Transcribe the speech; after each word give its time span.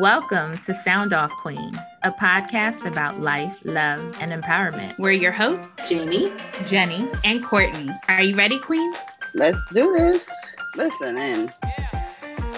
Welcome 0.00 0.58
to 0.64 0.74
Sound 0.74 1.12
Off 1.12 1.30
Queen, 1.30 1.70
a 2.02 2.10
podcast 2.10 2.84
about 2.84 3.20
life, 3.20 3.60
love, 3.64 4.00
and 4.20 4.32
empowerment. 4.32 4.98
We're 4.98 5.12
your 5.12 5.30
hosts, 5.30 5.68
Jamie, 5.88 6.32
Jenny, 6.66 7.08
and 7.22 7.44
Courtney. 7.44 7.88
Are 8.08 8.20
you 8.20 8.34
ready, 8.34 8.58
Queens? 8.58 8.96
Let's 9.34 9.60
do 9.72 9.92
this. 9.92 10.28
Listen 10.74 11.16
in. 11.16 11.48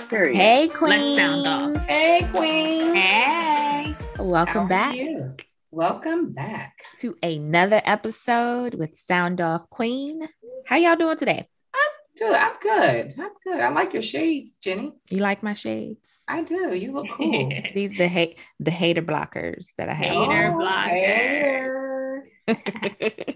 Period. 0.09 0.35
Hey, 0.35 0.69
Queen. 0.69 1.17
Let's 1.17 1.44
sound 1.44 1.76
off. 1.76 1.87
Hey, 1.87 2.26
Queen. 2.33 2.94
Hey. 2.94 3.94
Welcome 4.18 4.62
How 4.62 4.68
back. 4.68 4.94
You? 4.94 5.34
Welcome 5.71 6.32
back 6.32 6.78
to 7.00 7.18
another 7.22 7.82
episode 7.84 8.72
with 8.72 8.96
Sound 8.96 9.42
Off 9.42 9.68
Queen. 9.68 10.26
How 10.64 10.76
y'all 10.76 10.96
doing 10.96 11.18
today? 11.18 11.46
I'm 11.74 11.90
good. 12.16 12.34
I'm 12.34 12.54
good. 12.62 13.14
I'm 13.18 13.32
good. 13.44 13.60
I 13.60 13.68
like 13.68 13.92
your 13.92 14.03
shades, 14.03 14.56
Jenny. 14.56 14.94
You 15.10 15.18
like 15.18 15.42
my 15.42 15.53
shades? 15.53 16.16
I 16.29 16.43
do. 16.43 16.74
You 16.74 16.93
look 16.93 17.10
cool. 17.12 17.52
These 17.74 17.95
the 17.95 18.09
hate 18.09 18.38
the 18.59 18.70
hater 18.70 19.02
blockers 19.02 19.69
that 19.78 19.88
I 19.88 19.95
have. 19.95 20.06
Hater 20.09 20.52
oh, 20.55 20.59
blocker. 20.59 22.28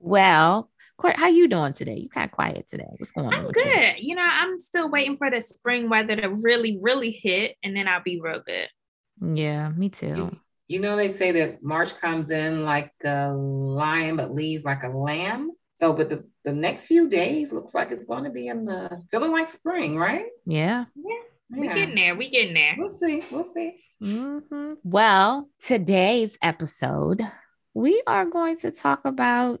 well, 0.00 0.70
Court, 1.00 1.16
how 1.16 1.28
you 1.28 1.48
doing 1.48 1.72
today? 1.72 1.96
You 1.96 2.10
kind 2.10 2.26
of 2.26 2.32
quiet 2.32 2.66
today. 2.68 2.88
What's 2.98 3.12
going 3.12 3.28
on? 3.28 3.34
I'm 3.34 3.50
good. 3.50 3.94
You? 3.98 4.10
you 4.10 4.14
know, 4.14 4.26
I'm 4.26 4.58
still 4.58 4.90
waiting 4.90 5.16
for 5.16 5.30
the 5.30 5.40
spring 5.40 5.88
weather 5.88 6.14
to 6.14 6.28
really, 6.28 6.78
really 6.80 7.10
hit, 7.10 7.56
and 7.62 7.74
then 7.74 7.88
I'll 7.88 8.02
be 8.02 8.20
real 8.20 8.42
good. 8.44 8.68
Yeah, 9.34 9.70
me 9.70 9.88
too. 9.88 10.06
You, 10.06 10.40
you 10.68 10.78
know, 10.80 10.96
they 10.96 11.10
say 11.10 11.32
that 11.32 11.62
March 11.62 11.96
comes 11.98 12.30
in 12.30 12.64
like 12.64 12.92
a 13.02 13.32
lion, 13.32 14.16
but 14.16 14.34
leaves 14.34 14.64
like 14.64 14.82
a 14.82 14.88
lamb. 14.88 15.52
So, 15.74 15.94
but 15.94 16.10
the, 16.10 16.28
the 16.44 16.52
next 16.52 16.84
few 16.84 17.08
days 17.08 17.50
looks 17.50 17.72
like 17.72 17.90
it's 17.90 18.04
going 18.04 18.24
to 18.24 18.30
be 18.30 18.48
in 18.48 18.66
the 18.66 19.02
feeling 19.10 19.32
like 19.32 19.48
spring, 19.48 19.96
right? 19.96 20.26
Yeah. 20.44 20.84
Yeah. 20.94 21.16
We 21.50 21.68
getting 21.68 21.94
there. 21.94 22.14
We 22.14 22.30
getting 22.30 22.54
there. 22.54 22.74
We'll 22.78 22.94
see. 22.94 23.22
We'll 23.30 23.44
see. 23.44 23.76
Mm-hmm. 24.02 24.74
Well, 24.84 25.48
today's 25.60 26.38
episode, 26.40 27.22
we 27.74 28.02
are 28.06 28.24
going 28.24 28.58
to 28.58 28.70
talk 28.70 29.04
about 29.04 29.60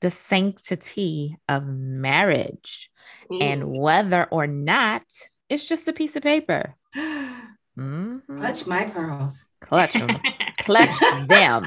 the 0.00 0.10
sanctity 0.10 1.36
of 1.48 1.66
marriage 1.66 2.90
Ooh. 3.32 3.38
and 3.40 3.70
whether 3.70 4.24
or 4.24 4.46
not 4.46 5.02
it's 5.48 5.66
just 5.66 5.88
a 5.88 5.92
piece 5.92 6.16
of 6.16 6.22
paper. 6.22 6.74
Mm-hmm. 7.76 8.36
Clutch 8.36 8.68
my 8.68 8.84
pearls. 8.84 9.44
Clutch 9.60 9.94
them. 9.94 10.20
Clutch 10.60 10.96
them. 11.26 11.66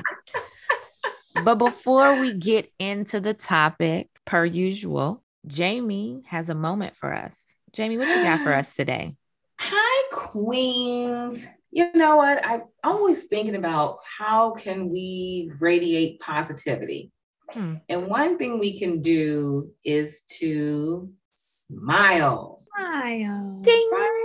But 1.44 1.56
before 1.56 2.18
we 2.18 2.32
get 2.32 2.72
into 2.80 3.20
the 3.20 3.34
topic, 3.34 4.08
per 4.24 4.46
usual, 4.46 5.22
Jamie 5.46 6.24
has 6.28 6.50
a 6.50 6.56
moment 6.56 6.96
for 6.96 7.14
us. 7.14 7.44
Jamie, 7.74 7.98
what 7.98 8.06
do 8.06 8.12
you 8.12 8.24
got 8.24 8.40
for 8.40 8.54
us 8.54 8.74
today? 8.74 9.18
Hi, 9.60 10.04
Queens. 10.12 11.46
You 11.72 11.92
know 11.94 12.18
what? 12.18 12.46
I'm 12.46 12.64
always 12.84 13.24
thinking 13.24 13.56
about 13.56 14.00
how 14.18 14.52
can 14.52 14.90
we 14.90 15.52
radiate 15.60 16.20
positivity. 16.20 17.12
Hmm. 17.52 17.76
And 17.90 18.08
one 18.08 18.38
thing 18.38 18.60
we 18.60 18.78
can 18.78 19.02
do 19.02 19.72
is 19.84 20.22
to 20.40 21.12
smile. 21.34 22.62
Smile. 22.76 23.60
Ding. 23.62 23.90
Right? 23.92 24.17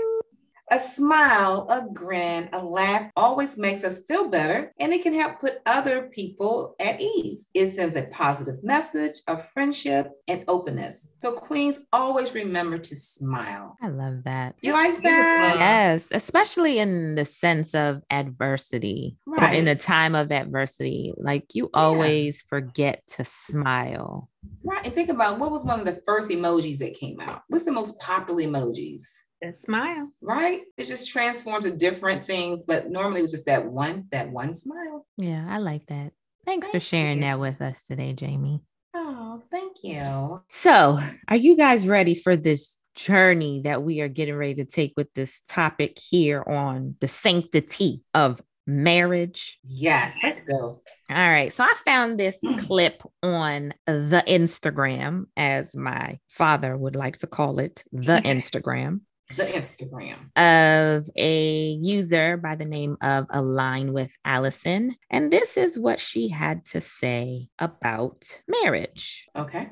A 0.73 0.81
smile, 0.81 1.67
a 1.69 1.87
grin, 1.93 2.49
a 2.55 2.59
laugh 2.65 3.11
always 3.15 3.59
makes 3.59 3.85
us 3.85 4.05
feel 4.09 4.31
better 4.31 4.73
and 4.81 4.91
it 4.91 5.03
can 5.03 5.13
help 5.13 5.39
put 5.39 5.59
other 5.67 6.05
people 6.05 6.75
at 6.81 6.99
ease. 6.99 7.47
It 7.53 7.73
sends 7.73 7.95
a 7.95 8.05
positive 8.05 8.65
message 8.65 9.17
of 9.29 9.47
friendship 9.51 10.13
and 10.29 10.45
openness. 10.49 11.11
So, 11.19 11.33
Queens, 11.33 11.79
always 11.93 12.33
remember 12.33 12.79
to 12.79 12.97
smile. 12.97 13.77
I 13.83 13.89
love 13.89 14.25
that. 14.25 14.55
You 14.63 14.73
like 14.73 15.03
that? 15.03 15.57
Yes, 15.59 16.09
especially 16.11 16.79
in 16.79 17.17
the 17.17 17.27
sense 17.27 17.75
of 17.75 18.01
adversity 18.11 19.19
or 19.27 19.35
Right. 19.35 19.59
in 19.59 19.69
a 19.69 19.77
time 19.77 20.15
of 20.15 20.33
adversity. 20.33 21.13
Like 21.19 21.55
you 21.55 21.69
always 21.75 22.41
forget 22.41 23.03
to 23.17 23.25
smile. 23.25 24.31
Right. 24.65 24.87
And 24.87 24.95
think 24.95 25.11
about 25.11 25.39
what 25.39 25.51
was 25.51 25.65
one 25.65 25.81
of 25.81 25.85
the 25.85 26.01
first 26.07 26.31
emojis 26.31 26.79
that 26.79 26.95
came 26.95 27.21
out? 27.21 27.43
What's 27.49 27.67
the 27.67 27.73
most 27.73 28.01
popular 28.01 28.41
emojis? 28.43 29.03
The 29.43 29.53
smile. 29.53 30.09
Right? 30.21 30.61
It 30.79 30.87
just 30.87 31.11
transforms 31.11 31.65
to 31.65 31.73
different 31.73 32.25
things, 32.25 32.63
but 32.65 32.91
normally 32.91 33.19
it 33.19 33.23
was 33.23 33.33
just 33.33 33.47
that 33.47 33.67
one, 33.67 34.07
that 34.13 34.31
one 34.31 34.55
smile. 34.55 35.05
Yeah, 35.19 35.45
I 35.49 35.59
like 35.59 35.87
that. 35.87 36.13
Thanks 36.47 36.71
for 36.71 36.79
sharing 36.79 37.19
you. 37.19 37.25
that 37.25 37.41
with 37.41 37.61
us 37.61 37.85
today, 37.85 38.13
Jamie. 38.13 38.61
Oh, 38.95 39.43
thank 39.51 39.79
you. 39.83 40.43
So, 40.49 41.01
are 41.27 41.37
you 41.37 41.57
guys 41.57 41.89
ready 41.89 42.15
for 42.15 42.37
this 42.37 42.79
journey 42.95 43.63
that 43.65 43.83
we 43.83 44.01
are 44.01 44.09
getting 44.09 44.37
ready 44.37 44.55
to 44.55 44.65
take 44.65 44.93
with 44.97 45.13
this 45.15 45.41
topic 45.49 45.99
here 45.99 46.45
on 46.47 46.95
the 47.01 47.09
sanctity 47.09 48.05
of 48.15 48.41
marriage? 48.67 49.59
Yes, 49.65 50.17
let's 50.23 50.43
go. 50.43 50.83
All 51.11 51.17
right. 51.17 51.53
So 51.53 51.65
I 51.65 51.75
found 51.85 52.19
this 52.19 52.37
hmm. 52.45 52.57
clip 52.57 53.03
on 53.23 53.75
the 53.87 54.23
Instagram, 54.27 55.25
as 55.37 55.75
my 55.75 56.19
father 56.29 56.77
would 56.77 56.97
like 56.97 57.19
to 57.19 57.27
call 57.27 57.59
it, 57.59 57.83
the 57.93 58.21
Instagram, 58.25 59.01
The 59.37 59.45
Instagram. 59.45 60.17
of 60.37 61.09
a 61.17 61.79
user 61.81 62.37
by 62.37 62.55
the 62.57 62.65
name 62.65 62.97
of 63.01 63.27
Align 63.31 63.93
with 63.93 64.17
Allison. 64.25 64.97
And 65.11 65.33
this 65.33 65.57
is 65.57 65.79
what 65.79 66.01
she 66.01 66.29
had 66.29 66.65
to 66.67 66.81
say 66.81 67.49
about 67.59 68.41
marriage. 68.49 69.27
Okay. 69.37 69.71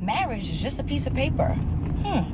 Marriage 0.00 0.50
is 0.52 0.60
just 0.60 0.78
a 0.78 0.84
piece 0.84 1.06
of 1.06 1.14
paper. 1.14 1.48
Hmm. 2.04 2.32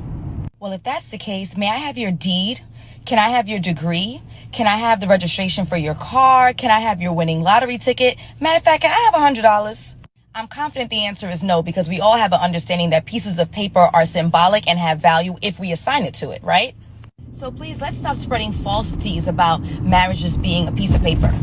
Well, 0.59 0.73
if 0.73 0.83
that's 0.83 1.07
the 1.07 1.17
case, 1.17 1.57
may 1.57 1.69
I 1.69 1.77
have 1.77 1.97
your 1.97 2.11
deed? 2.11 2.61
Can 3.05 3.19
I 3.19 3.29
have 3.29 3.49
your 3.49 3.59
degree? 3.59 4.21
Can 4.51 4.65
I 4.67 4.77
have 4.77 4.99
the 5.01 5.07
registration 5.07 5.65
for 5.65 5.75
your 5.75 5.95
car? 5.95 6.53
Can 6.53 6.71
I 6.71 6.79
have 6.79 7.01
your 7.01 7.13
winning 7.13 7.41
lottery 7.41 7.77
ticket? 7.77 8.17
Matter 8.39 8.57
of 8.57 8.63
fact, 8.63 8.83
can 8.83 8.91
I 8.91 8.99
have 9.05 9.13
a 9.13 9.19
hundred 9.19 9.41
dollars? 9.41 9.95
I'm 10.35 10.47
confident 10.47 10.89
the 10.89 11.05
answer 11.05 11.29
is 11.29 11.43
no 11.43 11.61
because 11.61 11.87
we 11.87 11.99
all 12.01 12.17
have 12.17 12.33
an 12.33 12.39
understanding 12.39 12.89
that 12.89 13.05
pieces 13.05 13.37
of 13.37 13.51
paper 13.51 13.79
are 13.93 14.05
symbolic 14.05 14.67
and 14.67 14.79
have 14.79 14.99
value 14.99 15.35
if 15.41 15.59
we 15.59 15.71
assign 15.71 16.05
it 16.05 16.13
to 16.15 16.31
it, 16.31 16.43
right? 16.43 16.75
So 17.33 17.51
please 17.51 17.79
let's 17.79 17.97
stop 17.97 18.15
spreading 18.17 18.51
falsities 18.51 19.27
about 19.27 19.61
marriage 19.83 20.19
just 20.19 20.41
being 20.41 20.67
a 20.67 20.71
piece 20.71 20.93
of 20.95 21.01
paper. 21.01 21.33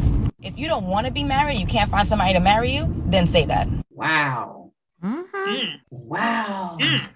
If 0.42 0.58
you 0.58 0.66
don't 0.66 0.86
want 0.86 1.06
to 1.06 1.12
be 1.12 1.22
married, 1.22 1.58
you 1.58 1.66
can't 1.66 1.90
find 1.90 2.08
somebody 2.08 2.32
to 2.32 2.40
marry 2.40 2.70
you, 2.70 2.92
then 3.06 3.26
say 3.26 3.44
that. 3.44 3.68
Wow. 3.90 4.72
Mm-hmm. 5.04 5.36
Mm. 5.36 5.66
Wow. 5.90 6.76
Mm. 6.80 7.08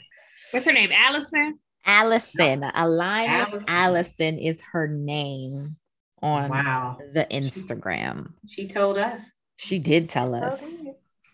What's 0.52 0.66
her 0.66 0.72
name? 0.72 0.90
Allison. 0.94 1.58
Allison, 1.86 2.64
Align 2.74 3.30
with 3.30 3.64
Allison. 3.68 3.68
Allison 3.68 4.38
is 4.38 4.60
her 4.72 4.86
name 4.88 5.76
on 6.22 6.50
Wow. 6.50 6.98
the 7.12 7.26
Instagram. 7.30 8.32
She 8.46 8.66
told 8.66 8.96
us. 8.96 9.22
She 9.56 9.78
did 9.78 10.08
tell 10.08 10.34
us. 10.34 10.60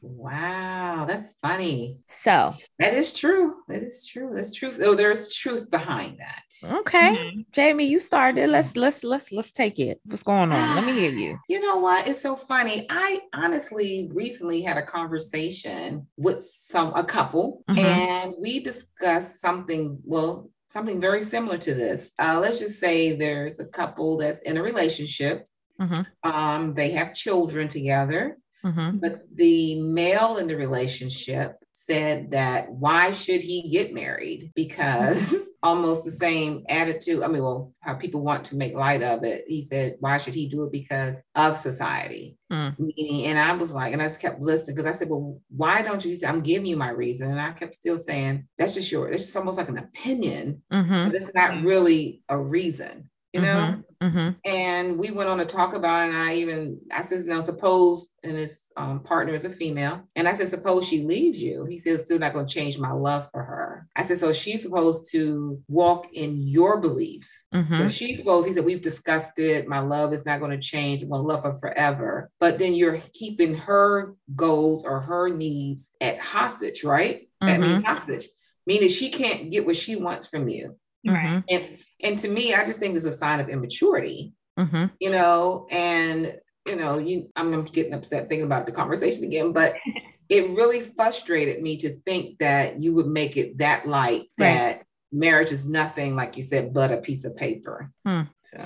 Wow. 0.02 1.04
That's 1.06 1.34
funny. 1.42 1.98
So, 2.08 2.52
That 2.78 2.94
is 2.94 3.12
true. 3.12 3.56
That 3.68 3.82
is 3.82 4.06
true. 4.06 4.32
That's 4.34 4.52
true. 4.52 4.72
Oh, 4.82 4.94
there's 4.94 5.32
truth 5.34 5.70
behind 5.70 6.18
that. 6.18 6.42
okay, 6.80 7.16
Mhm. 7.16 7.46
Jamie, 7.52 7.86
you 7.86 7.98
started. 8.00 8.48
Let's 8.50 8.76
let's 8.76 9.04
let's 9.04 9.30
let's 9.32 9.52
take 9.52 9.78
it. 9.78 10.00
What's 10.04 10.22
going 10.22 10.50
on? 10.52 10.74
Let 10.76 10.84
me 10.84 10.92
hear 10.92 11.10
you. 11.12 11.38
You 11.48 11.60
know 11.60 11.76
what? 11.76 12.08
It's 12.08 12.22
so 12.22 12.36
funny. 12.36 12.86
I 12.90 13.20
honestly 13.34 14.08
recently 14.14 14.62
had 14.62 14.76
a 14.76 14.82
conversation 14.82 16.06
with 16.16 16.40
some 16.42 16.92
a 16.94 17.04
couple, 17.04 17.64
Mhm. 17.68 17.78
and 17.78 18.34
we 18.38 18.60
discussed 18.60 19.40
something. 19.40 19.98
Well, 20.04 20.50
something 20.70 21.00
very 21.00 21.22
similar 21.22 21.58
to 21.58 21.74
this. 21.74 22.12
Uh, 22.18 22.38
let's 22.40 22.58
just 22.60 22.78
say 22.78 23.12
there's 23.16 23.58
a 23.60 23.66
couple 23.66 24.16
that's 24.16 24.40
in 24.42 24.56
a 24.56 24.62
relationship. 24.62 25.46
Mhm. 25.80 26.06
Um, 26.22 26.74
they 26.74 26.90
have 26.92 27.14
children 27.14 27.68
together, 27.68 28.38
Mhm. 28.64 29.00
but 29.00 29.22
the 29.34 29.80
male 29.80 30.36
in 30.36 30.46
the 30.46 30.56
relationship 30.56 31.56
said 31.72 32.30
that 32.32 32.70
why 32.70 33.10
should 33.10 33.42
he 33.42 33.68
get 33.70 33.94
married? 33.94 34.52
Because 34.54 35.34
almost 35.62 36.04
the 36.04 36.10
same 36.10 36.64
attitude. 36.68 37.22
I 37.22 37.28
mean, 37.28 37.42
well, 37.42 37.72
how 37.80 37.94
people 37.94 38.20
want 38.22 38.44
to 38.46 38.56
make 38.56 38.74
light 38.74 39.02
of 39.02 39.24
it. 39.24 39.44
He 39.46 39.60
said, 39.62 39.96
why 40.00 40.16
should 40.18 40.34
he 40.34 40.46
do 40.48 40.64
it? 40.64 40.72
Because 40.72 41.22
of 41.34 41.58
society. 41.58 42.38
Mm. 42.52 42.78
Meaning, 42.78 43.26
and 43.26 43.38
I 43.38 43.52
was 43.54 43.72
like, 43.72 43.92
and 43.92 44.00
I 44.00 44.06
just 44.06 44.20
kept 44.20 44.40
listening 44.40 44.76
because 44.76 44.90
I 44.90 44.96
said, 44.98 45.08
well, 45.10 45.40
why 45.48 45.82
don't 45.82 46.04
you? 46.04 46.14
Say 46.14 46.26
I'm 46.26 46.40
giving 46.42 46.66
you 46.66 46.76
my 46.76 46.90
reason. 46.90 47.30
And 47.30 47.40
I 47.40 47.52
kept 47.52 47.74
still 47.74 47.98
saying, 47.98 48.46
that's 48.58 48.74
just 48.74 48.90
your, 48.92 49.10
it's 49.10 49.24
just 49.24 49.36
almost 49.36 49.58
like 49.58 49.68
an 49.68 49.78
opinion, 49.78 50.62
Mhm. 50.72 51.06
but 51.06 51.14
it's 51.14 51.34
not 51.34 51.62
really 51.62 52.22
a 52.28 52.38
reason, 52.38 53.10
you 53.32 53.40
know? 53.40 53.82
Mhm. 54.02 54.36
And 54.46 54.98
we 54.98 55.10
went 55.10 55.28
on 55.28 55.38
to 55.38 55.44
talk 55.44 55.74
about 55.74 56.02
it. 56.02 56.14
And 56.14 56.18
I 56.18 56.36
even, 56.36 56.80
I 56.90 57.02
said, 57.02 57.26
now 57.26 57.42
suppose, 57.42 58.08
and 58.22 58.36
his 58.36 58.60
um, 58.76 59.00
partner 59.00 59.34
is 59.34 59.44
a 59.44 59.50
female. 59.50 60.02
And 60.16 60.26
I 60.26 60.32
said, 60.32 60.48
suppose 60.48 60.88
she 60.88 61.02
leaves 61.02 61.40
you. 61.40 61.66
He 61.66 61.76
said, 61.76 61.94
it's 61.94 62.04
still 62.04 62.18
not 62.18 62.32
going 62.32 62.46
to 62.46 62.52
change 62.52 62.78
my 62.78 62.92
love 62.92 63.28
for 63.30 63.42
her. 63.42 63.86
I 63.94 64.02
said, 64.02 64.16
so 64.18 64.32
she's 64.32 64.62
supposed 64.62 65.10
to 65.12 65.60
walk 65.68 66.12
in 66.14 66.38
your 66.38 66.80
beliefs. 66.80 67.46
So 67.52 67.58
Mhm. 67.58 67.90
she's 67.90 68.18
supposed, 68.18 68.48
he 68.48 68.54
said, 68.54 68.64
we've 68.64 68.80
discussed 68.82 69.38
it. 69.38 69.68
My 69.68 69.80
love 69.80 70.14
is 70.14 70.24
not 70.24 70.38
going 70.40 70.52
to 70.52 70.58
change. 70.66 71.02
I'm 71.02 71.10
going 71.10 71.20
to 71.22 71.26
love 71.28 71.42
her 71.44 71.52
forever. 71.54 72.30
But 72.40 72.58
then 72.58 72.72
you're 72.72 72.98
keeping 73.12 73.54
her 73.54 74.14
goals 74.34 74.84
or 74.84 75.00
her 75.00 75.28
needs 75.28 75.90
at 76.00 76.18
hostage, 76.20 76.84
right? 76.84 77.28
I 77.42 77.58
mean, 77.58 77.82
hostage, 77.82 78.28
meaning 78.66 78.88
she 78.88 79.10
can't 79.10 79.50
get 79.50 79.66
what 79.66 79.76
she 79.76 79.96
wants 79.96 80.26
from 80.26 80.48
you. 80.48 80.76
Right. 81.06 81.26
Mhm. 81.26 81.44
And 81.50 81.78
and 82.02 82.18
to 82.20 82.28
me, 82.28 82.54
I 82.54 82.64
just 82.64 82.80
think 82.80 82.96
it's 82.96 83.04
a 83.04 83.12
sign 83.12 83.40
of 83.40 83.48
immaturity. 83.48 84.34
hmm 84.58 84.86
you 85.00 85.10
know, 85.10 85.66
and 85.70 86.34
you 86.66 86.76
know, 86.76 86.98
you 86.98 87.30
I'm, 87.36 87.52
I'm 87.54 87.64
getting 87.64 87.94
upset 87.94 88.28
thinking 88.28 88.44
about 88.46 88.66
the 88.66 88.72
conversation 88.72 89.24
again, 89.24 89.52
but 89.52 89.74
it 90.28 90.50
really 90.50 90.80
frustrated 90.80 91.62
me 91.62 91.76
to 91.78 91.96
think 92.06 92.38
that 92.38 92.80
you 92.80 92.94
would 92.94 93.06
make 93.06 93.36
it 93.36 93.58
that 93.58 93.88
light 93.88 94.30
Right. 94.38 94.54
that 94.54 94.82
marriage 95.12 95.50
is 95.50 95.66
nothing, 95.66 96.14
like 96.14 96.36
you 96.36 96.42
said, 96.42 96.72
but 96.72 96.92
a 96.92 96.98
piece 96.98 97.24
of 97.24 97.36
paper. 97.36 97.90
Hmm. 98.06 98.22
So 98.42 98.58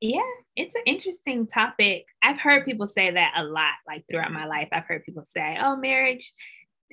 Yeah, 0.00 0.20
it's 0.54 0.74
an 0.74 0.82
interesting 0.86 1.46
topic. 1.46 2.04
I've 2.22 2.38
heard 2.38 2.64
people 2.64 2.86
say 2.86 3.10
that 3.10 3.32
a 3.36 3.44
lot, 3.44 3.74
like 3.86 4.04
throughout 4.10 4.32
my 4.32 4.46
life. 4.46 4.68
I've 4.70 4.84
heard 4.84 5.04
people 5.04 5.24
say, 5.26 5.56
oh, 5.60 5.76
marriage 5.76 6.32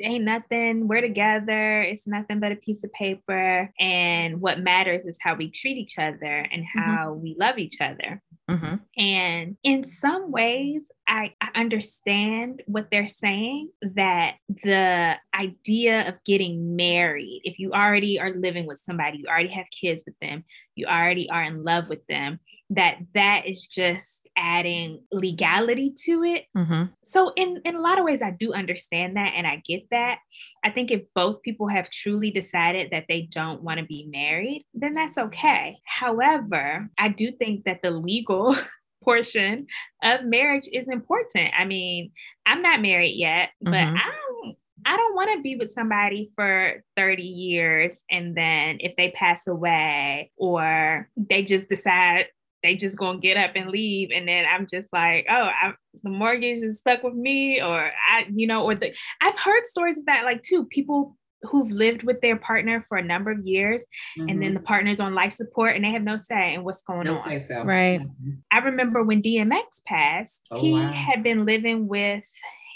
ain't 0.02 0.24
nothing. 0.24 0.88
We're 0.88 1.02
together. 1.02 1.82
It's 1.82 2.08
nothing 2.08 2.40
but 2.40 2.52
a 2.52 2.56
piece 2.56 2.84
of 2.84 2.92
paper. 2.94 3.72
And 3.80 4.42
what 4.42 4.60
matters 4.60 5.06
is 5.06 5.18
how 5.22 5.36
we 5.36 5.50
treat 5.50 5.78
each 5.78 5.98
other 5.98 6.48
and 6.52 6.64
mm-hmm. 6.64 6.80
how 6.80 7.14
we 7.14 7.36
love 7.40 7.58
each 7.58 7.82
other. 7.82 8.22
Hmm 8.50 8.76
And 8.98 9.58
in 9.64 9.84
some 9.84 10.32
ways, 10.32 10.92
I, 11.08 11.34
I 11.40 11.50
understand 11.56 12.64
what 12.66 12.88
they're 12.92 13.08
saying 13.08 13.70
that 13.96 14.36
the 14.64 15.16
idea 15.36 16.08
of 16.10 16.16
getting 16.26 16.76
married, 16.76 17.42
if 17.44 17.60
you 17.60 17.72
already 17.72 18.20
are 18.20 18.34
living 18.34 18.66
with 18.66 18.82
somebody, 18.84 19.20
you 19.20 19.28
already 19.28 19.50
have 19.50 19.66
kids 19.70 20.04
with 20.06 20.16
them, 20.20 20.44
you 20.76 20.88
already 20.88 21.30
are 21.30 21.44
in 21.44 21.64
love 21.64 21.90
with 21.90 22.06
them, 22.08 22.40
that 22.72 22.98
that 23.14 23.48
is 23.48 23.68
just 23.68 24.28
adding 24.38 25.02
legality 25.12 25.94
to 26.06 26.24
it. 26.24 26.46
hmm 26.56 26.84
So 27.04 27.34
in, 27.36 27.62
in 27.66 27.76
a 27.76 27.82
lot 27.82 28.00
of 28.00 28.06
ways, 28.06 28.22
I 28.22 28.32
do 28.32 28.54
understand 28.54 29.18
that 29.18 29.34
and 29.36 29.48
I 29.48 29.62
get 29.68 29.84
that. 29.92 30.20
I 30.64 30.70
think 30.70 30.92
if 30.92 31.02
both 31.16 31.42
people 31.42 31.68
have 31.68 31.90
truly 31.90 32.32
decided 32.32 32.92
that 32.92 33.06
they 33.10 33.28
don't 33.32 33.64
want 33.64 33.80
to 33.80 33.86
be 33.86 34.08
married, 34.12 34.66
then 34.74 34.94
that's 34.94 35.18
okay. 35.18 35.78
However, 35.86 36.90
I 36.98 37.10
do 37.10 37.32
think 37.32 37.66
that 37.66 37.82
the 37.82 37.92
legal 37.92 38.39
portion 39.04 39.66
of 40.04 40.26
marriage 40.26 40.68
is 40.72 40.90
important. 40.90 41.52
I 41.58 41.66
mean, 41.66 42.12
I'm 42.46 42.62
not 42.62 42.82
married 42.82 43.16
yet, 43.16 43.50
but 43.62 43.72
Mhm. 43.74 43.98
I 43.98 44.12
don't 44.12 44.58
I 44.86 44.96
don't 44.96 45.16
want 45.16 45.32
to 45.36 45.42
be 45.42 45.56
with 45.58 45.74
somebody 45.74 46.32
for 46.36 46.84
30 46.96 47.24
years 47.24 47.92
and 48.10 48.36
then 48.36 48.78
if 48.80 48.96
they 48.96 49.12
pass 49.12 49.46
away 49.46 50.32
or 50.38 51.10
they 51.18 51.44
just 51.44 51.68
decide 51.68 52.28
they 52.64 52.76
just 52.76 52.98
gonna 52.98 53.20
get 53.20 53.38
up 53.38 53.52
and 53.56 53.70
leave 53.70 54.10
and 54.14 54.28
then 54.28 54.46
i'm 54.50 54.68
just 54.72 54.88
like 54.94 55.26
oh 55.30 55.50
I, 55.62 55.74
the 56.04 56.10
mortgage 56.10 56.64
is 56.64 56.80
stuck 56.80 57.04
with 57.04 57.14
me 57.14 57.62
or 57.62 57.92
i 58.12 58.26
you 58.34 58.48
know 58.48 58.64
or 58.64 58.76
the 58.76 58.94
i've 59.22 59.38
heard 59.38 59.66
stories 59.66 60.00
of 60.00 60.06
that 60.06 60.24
like 60.24 60.44
too 60.44 60.66
people 60.66 61.18
who've 61.44 61.72
lived 61.72 62.04
with 62.04 62.20
their 62.22 62.36
partner 62.38 62.84
for 62.90 62.98
a 62.98 63.04
number 63.04 63.32
of 63.32 63.46
years 63.48 63.86
and 64.18 64.42
then 64.42 64.54
the 64.54 64.60
partner's 64.60 65.00
on 65.00 65.16
life 65.16 65.34
support 65.34 65.76
and 65.76 65.86
they 65.86 65.92
have 65.92 66.04
no 66.04 66.18
say 66.18 66.54
in 66.56 66.64
what's 66.64 66.82
going 66.82 67.08
no 67.08 67.16
on 67.16 67.24
say 67.24 67.40
so. 67.40 67.64
Right. 67.64 68.02
Mhm. 68.02 68.38
I 68.52 68.58
remember 68.60 69.04
when 69.04 69.22
DMX 69.22 69.82
passed, 69.86 70.42
Oh, 70.52 70.60
he 70.60 70.74
wow. 70.74 70.92
had 70.92 71.24
been 71.24 71.46
living 71.46 71.88
with 71.88 72.26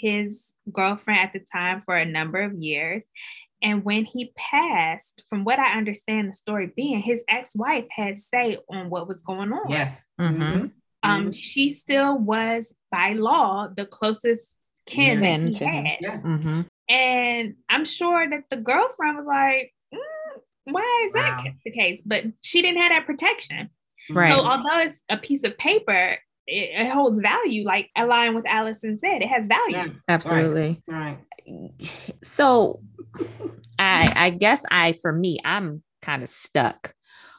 his 0.00 0.42
girlfriend 0.72 1.20
at 1.20 1.32
the 1.34 1.40
time 1.40 1.82
for 1.82 1.96
a 1.96 2.06
number 2.06 2.40
of 2.42 2.54
years. 2.54 3.04
And 3.62 3.84
when 3.84 4.04
he 4.04 4.32
passed, 4.36 5.24
from 5.28 5.44
what 5.44 5.58
I 5.58 5.76
understand 5.76 6.28
the 6.30 6.34
story 6.34 6.70
being, 6.76 7.00
his 7.00 7.22
ex-wife 7.28 7.86
had 7.90 8.16
say 8.18 8.58
on 8.70 8.90
what 8.90 9.08
was 9.08 9.22
going 9.22 9.52
on. 9.52 9.68
Yes. 9.70 10.06
Mhm. 10.20 10.38
Mhm. 10.38 10.70
Um, 11.02 11.26
Mhm. 11.28 11.34
she 11.36 11.70
still 11.70 12.18
was 12.18 12.74
by 12.90 13.12
law 13.12 13.68
the 13.68 13.84
closest 13.86 14.50
kin 14.86 15.20
Kin 15.20 15.22
that 15.22 15.48
he 15.48 15.54
to 15.54 15.64
him. 15.66 15.84
had. 15.84 15.96
Yeah. 16.00 16.62
And 16.88 17.54
I'm 17.68 17.84
sure 17.84 18.28
that 18.28 18.44
the 18.50 18.56
girlfriend 18.56 19.16
was 19.16 19.26
like, 19.26 19.72
"Mm, 19.94 20.40
why 20.64 21.04
is 21.06 21.12
that 21.14 21.42
Wow. 21.44 21.52
the 21.64 21.70
case? 21.70 22.02
But 22.04 22.24
she 22.42 22.62
didn't 22.62 22.78
have 22.80 22.90
that 22.90 23.06
protection. 23.06 23.70
Right. 24.10 24.30
So 24.32 24.40
although 24.40 24.80
it's 24.80 25.02
a 25.08 25.16
piece 25.16 25.44
of 25.44 25.56
paper, 25.56 26.18
it, 26.46 26.86
it 26.86 26.90
holds 26.90 27.20
value. 27.20 27.64
Like 27.64 27.90
aligned 27.96 28.34
with 28.34 28.46
Allison 28.46 28.98
said, 28.98 29.22
it 29.22 29.28
has 29.28 29.46
value. 29.46 29.76
Yeah. 29.76 29.86
Absolutely. 30.08 30.82
Right. 30.86 31.18
So 32.22 32.80
I 33.78 34.12
I 34.14 34.30
guess 34.30 34.62
I 34.70 34.92
for 34.92 35.12
me 35.12 35.38
I'm 35.44 35.82
kind 36.02 36.22
of 36.22 36.28
stuck 36.28 36.94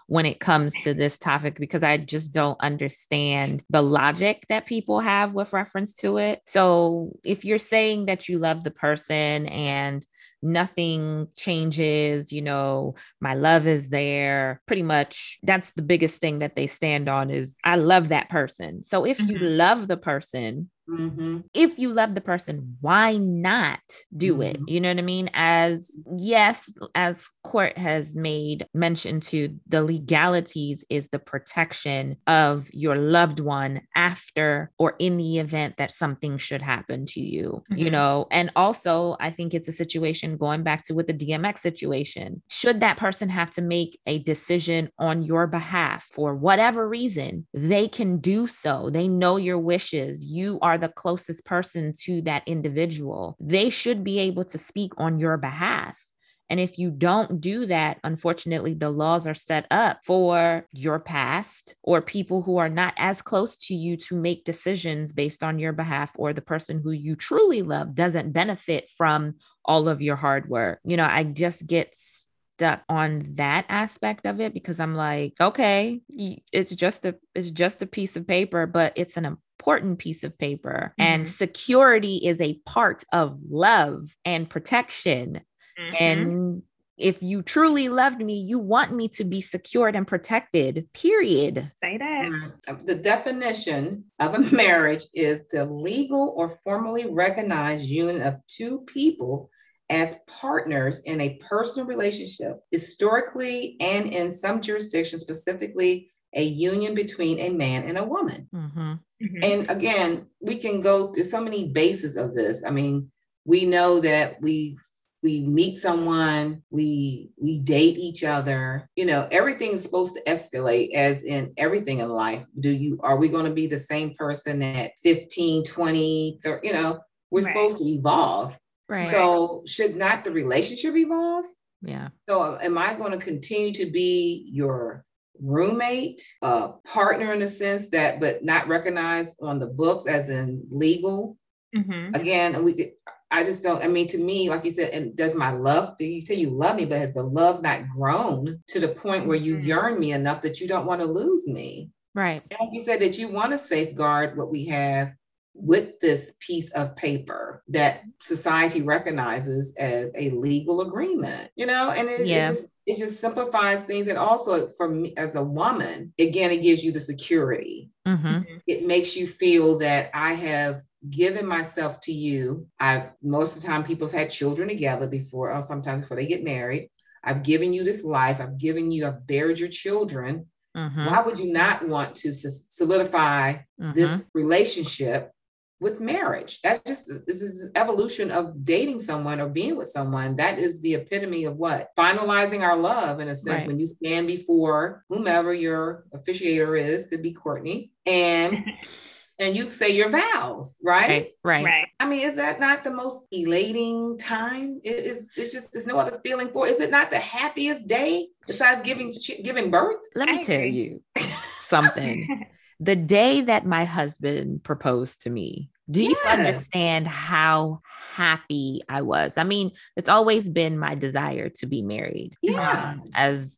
when 0.08 0.26
it 0.26 0.40
comes 0.40 0.82
to 0.82 0.94
this 0.94 1.18
topic 1.18 1.58
because 1.60 1.84
I 1.84 1.98
just 1.98 2.34
don't 2.34 2.60
understand 2.62 3.64
the 3.70 3.82
logic 3.82 4.46
that 4.50 4.68
people 4.68 5.00
have 5.00 5.34
with 5.34 5.54
reference 5.54 5.94
to 5.96 6.18
it. 6.18 6.42
So 6.46 7.18
if 7.24 7.44
you're 7.44 7.58
saying 7.58 8.06
that 8.06 8.30
you 8.30 8.38
love 8.38 8.64
the 8.64 8.72
person 8.72 9.48
and 9.48 10.06
nothing 10.42 11.28
changes, 11.36 12.32
you 12.32 12.44
know, 12.44 12.96
my 13.20 13.34
love 13.34 13.66
is 13.66 13.90
there, 13.90 14.62
pretty 14.68 14.84
much 14.84 15.40
that's 15.42 15.72
the 15.72 15.82
biggest 15.82 16.22
thing 16.22 16.40
that 16.40 16.56
they 16.56 16.68
stand 16.68 17.10
on 17.10 17.32
is 17.32 17.56
I 17.64 17.78
love 17.78 18.10
that 18.10 18.30
person. 18.30 18.84
So 18.84 19.06
if 19.06 19.20
you 19.20 19.38
Mhm. 19.38 19.58
love 19.58 19.88
the 19.88 19.98
person, 19.98 20.70
hmm 20.88 21.40
if 21.54 21.80
you 21.80 21.94
love 21.94 22.14
the 22.16 22.22
person, 22.22 22.78
why 22.82 23.18
not 23.18 23.80
do 24.16 24.42
it? 24.42 24.60
Mhm. 24.60 24.70
You 24.70 24.82
know 24.82 24.90
what 24.90 25.00
I 25.00 25.02
mean? 25.02 25.30
As 25.34 25.92
yes, 26.18 26.70
as 26.94 27.28
court 27.44 27.78
has 27.78 28.14
made 28.16 28.68
mention 28.74 29.20
to, 29.22 29.58
the 29.68 29.82
legalities 29.84 30.84
is 30.90 31.10
the 31.10 31.20
protection 31.20 32.18
of 32.28 32.70
your 32.74 32.96
loved 32.98 33.40
one 33.40 33.82
after 33.96 34.72
or 34.78 34.96
in 35.00 35.18
the 35.18 35.40
event 35.40 35.76
that 35.78 35.92
something 35.92 36.38
should 36.38 36.62
happen 36.62 37.06
to 37.08 37.22
you, 37.22 37.64
you 37.74 37.90
Mhm. 37.90 37.92
know? 37.92 38.28
And 38.32 38.52
also, 38.56 39.16
I 39.20 39.32
think 39.32 39.54
it's 39.54 39.68
a 39.68 39.72
situation 39.74 40.38
going 40.38 40.64
back 40.64 40.86
to 40.88 40.94
with 40.94 41.08
the 41.08 41.14
DMX 41.14 41.62
situation. 41.62 42.42
Should 42.50 42.82
that 42.82 42.98
person 42.98 43.30
have 43.30 43.52
to 43.54 43.62
make 43.62 44.00
a 44.06 44.20
decision 44.20 44.90
on 45.00 45.24
your 45.24 45.48
behalf 45.48 46.04
for 46.12 46.36
whatever 46.36 46.88
reason, 46.88 47.48
they 47.54 47.88
can 47.88 48.18
do 48.20 48.48
so. 48.48 48.90
They 48.92 49.08
know 49.08 49.38
your 49.38 49.60
wishes. 49.60 50.26
You 50.26 50.60
are 50.62 50.75
the 50.78 50.90
closest 50.90 51.46
person 51.46 51.94
to 52.04 52.22
that 52.24 52.44
individual. 52.46 53.36
They 53.40 53.70
should 53.70 54.04
be 54.04 54.20
able 54.20 54.46
to 54.46 54.58
speak 54.58 54.94
on 54.98 55.20
your 55.20 55.38
behalf. 55.38 56.00
And 56.48 56.60
if 56.60 56.78
you 56.78 56.92
don't 56.92 57.42
do 57.42 57.66
that, 57.66 57.98
unfortunately, 58.04 58.76
the 58.76 58.92
laws 58.92 59.26
are 59.26 59.34
set 59.34 59.66
up 59.72 60.02
for 60.06 60.68
your 60.72 61.00
past 61.00 61.76
or 61.82 62.02
people 62.04 62.44
who 62.44 62.58
are 62.58 62.70
not 62.70 62.94
as 62.98 63.22
close 63.24 63.58
to 63.58 63.74
you 63.74 63.98
to 63.98 64.16
make 64.16 64.44
decisions 64.44 65.12
based 65.12 65.44
on 65.44 65.58
your 65.58 65.74
behalf, 65.74 66.12
or 66.16 66.34
the 66.34 66.42
person 66.42 66.82
who 66.84 66.92
you 66.92 67.16
truly 67.16 67.64
love 67.64 67.96
doesn't 67.96 68.32
benefit 68.32 68.90
from 68.96 69.36
all 69.66 69.90
of 69.90 70.04
your 70.04 70.16
hard 70.16 70.48
work. 70.48 70.80
You 70.86 70.98
know, 70.98 71.08
I 71.10 71.24
just 71.24 71.66
get 71.66 71.96
stuck 71.98 72.84
on 72.88 73.32
that 73.36 73.66
aspect 73.68 74.28
of 74.28 74.40
it 74.40 74.54
because 74.54 74.80
I'm 74.80 74.94
like, 74.94 75.34
okay, 75.42 76.02
it's 76.10 76.76
just 76.76 77.06
a 77.06 77.16
it's 77.34 77.50
just 77.50 77.82
a 77.82 77.88
piece 77.88 78.16
of 78.16 78.28
paper, 78.28 78.68
but 78.68 78.94
it's 78.96 79.18
an 79.18 79.38
important 79.60 80.00
piece 80.00 80.24
of 80.24 80.38
paper. 80.38 80.94
And 80.98 81.26
Mhm. 81.26 81.30
security 81.30 82.18
is 82.18 82.42
a 82.42 82.60
part 82.66 83.04
of 83.12 83.40
love 83.50 84.16
and 84.26 84.50
protection. 84.50 85.42
Mhm. 85.80 85.96
And 86.00 86.64
if 86.98 87.22
you 87.24 87.42
truly 87.42 87.90
loved 87.90 88.22
me, 88.22 88.40
you 88.40 88.60
want 88.60 88.94
me 88.94 89.08
to 89.10 89.24
be 89.24 89.42
secured 89.42 89.96
and 89.96 90.08
protected, 90.08 90.88
period. 90.94 91.72
say 91.84 91.98
that. 91.98 92.52
Uh, 92.68 92.74
The 92.86 92.96
definition 92.96 94.06
of 94.20 94.34
a 94.34 94.40
marriage 94.56 95.06
is 95.14 95.42
the 95.52 95.66
legal 95.66 96.34
or 96.38 96.58
formally 96.64 97.06
recognized 97.10 97.86
union 97.86 98.22
of 98.22 98.36
two 98.48 98.82
people 98.82 99.50
as 99.90 100.16
partners 100.28 101.00
in 101.06 101.22
a 101.22 101.38
personal 101.48 101.88
relationship, 101.88 102.58
historically 102.72 103.78
and 103.80 104.12
in 104.12 104.32
some 104.32 104.62
jurisdictions, 104.62 105.22
specifically 105.22 106.12
a 106.36 106.44
union 106.44 106.94
between 106.94 107.40
a 107.40 107.50
man 107.50 107.84
and 107.84 107.98
a 107.98 108.04
woman. 108.04 108.48
Mhm. 108.54 109.00
Mhm. 109.24 109.44
And 109.44 109.70
again, 109.70 110.26
we 110.42 110.58
can 110.58 110.82
go 110.82 111.14
through 111.14 111.24
so 111.24 111.42
many 111.42 111.70
bases 111.70 112.16
of 112.18 112.36
this. 112.36 112.64
I 112.64 112.72
mean, 112.72 113.12
we 113.46 113.66
know 113.66 114.00
that 114.02 114.42
we 114.42 114.78
we 115.24 115.42
meet 115.42 115.80
someone, 115.80 116.62
we 116.70 117.32
we 117.42 117.58
date 117.60 117.98
each 117.98 118.24
other. 118.24 118.88
You 118.96 119.06
know, 119.06 119.28
everything 119.32 119.72
is 119.72 119.82
supposed 119.82 120.14
to 120.16 120.22
escalate 120.24 120.94
as 120.94 121.24
in 121.24 121.52
everything 121.58 121.98
in 122.00 122.10
life. 122.10 122.46
Do 122.60 122.70
you 122.70 123.00
are 123.02 123.18
we 123.18 123.30
going 123.30 123.46
to 123.46 123.52
be 123.54 123.66
the 123.66 123.80
same 123.80 124.14
person 124.14 124.62
at 124.62 124.92
15, 125.02 125.64
20, 125.64 126.40
30, 126.44 126.68
you 126.68 126.74
know, 126.74 127.00
we're 127.32 127.42
Right. 127.42 127.48
supposed 127.56 127.78
to 127.80 127.86
evolve. 127.86 128.56
Right. 128.88 129.10
So 129.10 129.64
should 129.66 129.96
not 129.96 130.26
the 130.26 130.32
relationship 130.32 130.96
evolve? 130.96 131.46
yeah. 131.82 132.10
So 132.28 132.58
am 132.62 132.78
I 132.78 132.94
going 132.96 133.12
to 133.12 133.18
continue 133.18 133.72
to 133.74 133.86
be 133.90 134.48
your 134.52 135.05
roommate, 135.42 136.22
a 136.42 136.70
partner 136.86 137.34
in 137.34 137.42
a 137.42 137.48
sense 137.48 137.90
that, 137.90 138.20
but 138.20 138.44
not 138.44 138.68
recognized 138.68 139.36
on 139.42 139.60
the 139.60 139.68
books 139.68 140.08
as 140.08 140.30
in 140.30 140.66
legal? 140.70 141.38
Mhm. 141.76 142.16
Again, 142.16 142.64
we 142.64 142.74
could, 142.74 142.92
I 143.32 143.44
just 143.44 143.64
don't, 143.64 143.84
I 143.84 143.88
mean, 143.88 144.08
to 144.08 144.18
me, 144.18 144.50
like 144.50 144.66
you 144.66 144.72
said, 144.72 144.92
and 144.92 145.16
does 145.16 145.36
my 145.36 145.52
love, 145.52 145.96
you 146.00 146.22
say 146.22 146.36
you 146.36 146.52
love 146.52 146.76
me, 146.78 146.86
but 146.86 146.98
has 147.00 147.14
the 147.14 147.24
love 147.24 147.62
not 147.62 147.90
grown 147.90 148.64
to 148.70 148.80
the 148.80 148.90
point 148.90 149.28
where 149.28 149.38
you 149.38 149.58
Mhm. 149.58 149.66
yearn 149.66 150.00
me 150.00 150.14
enough 150.14 150.42
that 150.44 150.62
you 150.62 150.68
don't 150.68 150.86
want 150.86 151.02
to 151.02 151.08
lose 151.08 151.48
me? 151.48 151.90
Right. 152.14 152.44
And 152.50 152.60
like 152.62 152.70
you 152.74 152.84
said, 152.84 153.02
that 153.02 153.18
you 153.18 153.28
want 153.28 153.52
to 153.52 153.58
safeguard 153.60 154.38
what 154.38 154.52
we 154.52 154.66
have 154.68 155.14
with 155.58 156.00
this 156.02 156.34
piece 156.40 156.70
of 156.72 156.96
paper 156.96 157.64
that 157.70 158.02
society 158.22 158.82
recognizes 158.82 159.74
as 159.78 160.12
a 160.16 160.30
legal 160.32 160.82
agreement, 160.82 161.50
you 161.56 161.66
know, 161.66 161.92
and 161.92 162.10
it, 162.10 162.28
Yeah. 162.28 162.46
it 162.46 162.50
just 162.50 162.68
it 162.86 162.98
just 162.98 163.20
simplifies 163.20 163.84
things. 163.86 164.08
And 164.08 164.18
also 164.18 164.70
for 164.78 164.88
me 164.88 165.14
as 165.18 165.36
a 165.36 165.44
woman, 165.44 166.14
again, 166.20 166.52
it 166.52 166.62
gives 166.62 166.84
you 166.84 166.92
the 166.92 167.00
security. 167.00 167.90
hmm 168.06 168.42
It 168.68 168.86
makes 168.86 169.16
you 169.16 169.26
feel 169.28 169.80
that 169.80 170.12
I 170.14 170.34
have 170.34 170.84
given 171.10 171.46
myself 171.48 172.00
to 172.02 172.14
you. 172.14 172.68
I've 172.80 173.14
most 173.24 173.56
of 173.56 173.62
the 173.62 173.68
time 173.68 173.84
people 173.84 174.08
have 174.08 174.20
had 174.20 174.30
children 174.30 174.68
together 174.68 175.08
before, 175.08 175.52
or 175.54 175.62
sometimes 175.62 176.02
before 176.02 176.18
they 176.18 176.28
get 176.28 176.44
married. 176.44 176.90
I've 177.24 177.42
given 177.42 177.74
you 177.74 177.84
this 177.84 178.04
life. 178.04 178.40
I've 178.40 178.58
given 178.60 178.92
you, 178.92 179.08
I've 179.08 179.26
buried 179.26 179.60
your 179.60 179.70
children. 179.70 180.46
hmm 180.76 181.06
Why 181.08 181.22
would 181.22 181.40
you 181.40 181.52
not 181.52 181.88
want 181.88 182.16
to 182.18 182.34
solidify 182.34 183.58
this 183.80 184.30
relationship 184.34 185.32
with 185.80 186.00
marriage. 186.00 186.62
That's 186.62 186.82
just 186.86 187.12
this 187.28 187.42
is 187.42 187.64
an 187.64 187.72
evolution 187.76 188.32
of 188.32 188.64
dating 188.64 189.02
someone 189.02 189.40
or 189.40 189.50
being 189.50 189.76
with 189.76 189.90
someone. 189.90 190.38
That 190.38 190.58
is 190.60 190.82
the 190.82 190.96
epitome 190.96 191.46
of 191.46 191.58
what 191.58 191.90
finalizing 191.98 192.62
our 192.62 192.78
love 192.78 193.20
in 193.20 193.28
a 193.28 193.36
sense. 193.36 193.60
Right. 193.60 193.68
When 193.68 193.80
you 193.80 193.86
stand 193.86 194.28
before 194.28 195.04
whomever 195.10 195.54
your 195.54 196.06
officiator 196.14 196.82
is, 196.82 197.08
could 197.08 197.22
be 197.22 197.34
Courtney, 197.34 197.92
and 198.06 198.64
and 199.40 199.56
you 199.56 199.70
say 199.72 199.90
your 199.90 200.10
vows, 200.10 200.78
right? 200.82 201.10
right, 201.10 201.28
right. 201.44 201.66
right. 201.66 201.88
I 202.00 202.08
mean, 202.08 202.22
is 202.22 202.38
that 202.38 202.60
not 202.60 202.84
the 202.84 202.92
most 202.92 203.28
elating 203.32 204.18
time? 204.18 204.80
It 204.84 205.06
is. 205.06 205.34
It's 205.36 205.52
just 205.52 205.74
there's 205.74 205.88
no 205.88 206.00
other 206.00 206.20
feeling 206.24 206.50
for. 206.50 206.68
Is 206.68 206.80
it 206.80 206.90
not 206.90 207.12
the 207.12 207.20
happiest 207.20 207.88
day 207.88 208.28
besides 208.48 208.82
giving 208.82 209.14
giving 209.44 209.72
birth? 209.72 209.98
Let 210.16 210.30
me 210.30 210.44
tell 210.44 210.62
you 210.62 211.04
something. 211.62 212.48
The 212.80 212.96
day 212.96 213.42
that 213.42 213.66
my 213.66 213.86
husband 213.86 214.64
proposed 214.64 215.22
to 215.22 215.30
me, 215.30 215.70
do 215.90 216.04
you 216.04 216.18
understand 216.28 217.08
how 217.08 217.82
happy 218.14 218.82
I 218.90 219.02
was? 219.02 219.38
I 219.38 219.44
mean, 219.44 219.72
it's 219.96 220.10
always 220.10 220.50
been 220.50 220.78
my 220.78 220.96
desire 220.96 221.50
to 221.50 221.66
be 221.66 221.82
married. 221.82 222.36
Yeah. 222.42 222.92
um, 222.92 223.12
as 223.14 223.58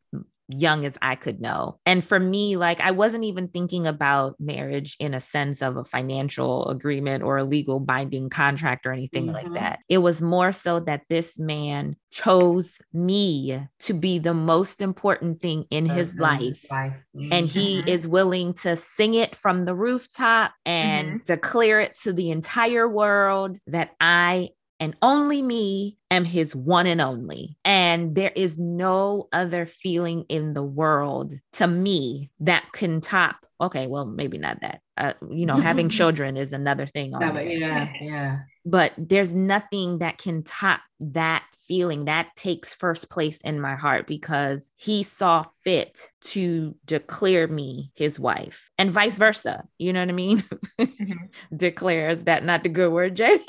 young 0.50 0.86
as 0.86 0.98
I 1.02 1.16
could 1.16 1.42
know. 1.42 1.80
And 1.86 2.04
for 2.04 2.20
me, 2.20 2.56
like 2.58 2.80
I 2.80 2.92
wasn't 2.92 3.26
even 3.26 3.50
thinking 3.50 3.86
about 3.88 4.36
marriage 4.40 4.96
in 5.00 5.14
a 5.14 5.20
sense 5.20 5.62
of 5.62 5.78
a 5.78 5.84
financial 5.86 6.68
agreement 6.70 7.24
or 7.24 7.38
a 7.38 7.44
legal 7.44 7.80
binding 7.80 8.30
contract 8.30 8.86
or 8.86 8.92
anything 8.94 9.32
like 9.32 9.46
Mhm. 9.48 9.54
that. 9.56 9.80
It 9.90 10.00
was 10.00 10.22
more 10.22 10.54
so 10.54 10.80
that 10.82 11.02
this 11.10 11.38
man 11.38 11.96
chose 12.12 12.78
me 12.94 13.60
to 13.80 13.94
be 13.94 14.20
the 14.20 14.34
most 14.34 14.82
important 14.82 15.42
thing 15.42 15.66
in 15.70 15.86
his 15.86 16.18
life 16.18 16.64
Life. 16.70 17.02
and 17.32 17.48
he 17.48 17.80
Mhm. 17.80 17.88
is 17.88 18.08
willing 18.08 18.54
to 18.54 18.78
sing 18.78 19.14
it 19.14 19.36
from 19.36 19.66
the 19.66 19.76
rooftop 19.76 20.54
and 20.66 21.24
declare 21.26 21.82
it 21.82 21.98
to 22.04 22.14
the 22.14 22.32
entire 22.32 22.88
world 22.88 23.58
that 23.68 23.92
I 24.00 24.50
and 24.80 24.96
only 25.02 25.42
me 25.42 25.98
am 26.12 26.26
his 26.26 26.56
one 26.56 26.88
and 26.88 27.02
only. 27.02 27.58
And 27.66 28.16
there 28.16 28.32
is 28.36 28.58
no 28.58 29.28
other 29.34 29.66
feeling 29.66 30.26
in 30.30 30.54
the 30.54 30.64
world 30.64 31.34
to 31.54 31.68
me 31.68 32.30
that 32.42 32.72
can 32.74 33.02
top. 33.02 33.38
Okay, 33.60 33.88
well, 33.88 34.06
maybe 34.06 34.38
not 34.38 34.62
that. 34.62 34.82
Uh, 34.96 35.14
you 35.32 35.46
know, 35.46 35.56
having 35.70 35.90
children 35.90 36.38
is 36.38 36.54
another 36.54 36.86
thing. 36.86 37.14
on 37.16 37.22
Yeah, 37.22 37.32
but 37.32 37.48
yeah, 37.50 37.94
yeah. 38.00 38.40
but 38.66 38.94
there's 38.98 39.34
nothing 39.34 40.00
that 40.00 40.18
can 40.18 40.44
top 40.44 40.82
that 41.00 41.44
feeling 41.68 42.06
that 42.06 42.30
takes 42.36 42.74
first 42.74 43.10
place 43.10 43.38
in 43.42 43.60
my 43.60 43.76
heart 43.76 44.08
because 44.08 44.72
he 44.78 45.04
saw 45.04 45.44
fit 45.64 46.12
to 46.22 46.74
declare 46.86 47.46
me 47.48 47.92
his 47.94 48.18
wife 48.18 48.72
and 48.78 48.90
vice 48.90 49.18
versa 49.18 49.66
you 49.78 49.92
know 49.92 50.00
what 50.00 50.08
i 50.08 50.14
mean 50.14 50.42
Mhm. 50.80 51.18
declares 51.58 52.24
that 52.24 52.46
not 52.46 52.64
the 52.64 52.70
good 52.70 52.90
word 52.92 53.18
jamie 53.18 53.44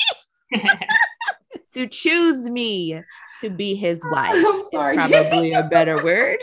to 1.75 1.87
choose 1.87 2.48
me 2.48 3.00
to 3.40 3.50
be 3.50 3.75
his 3.75 4.04
wife 4.10 4.44
I'm 4.46 4.62
sorry, 4.62 4.96
Jamie. 4.96 5.08
probably 5.08 5.52
a 5.52 5.62
better 5.70 6.02
word 6.02 6.38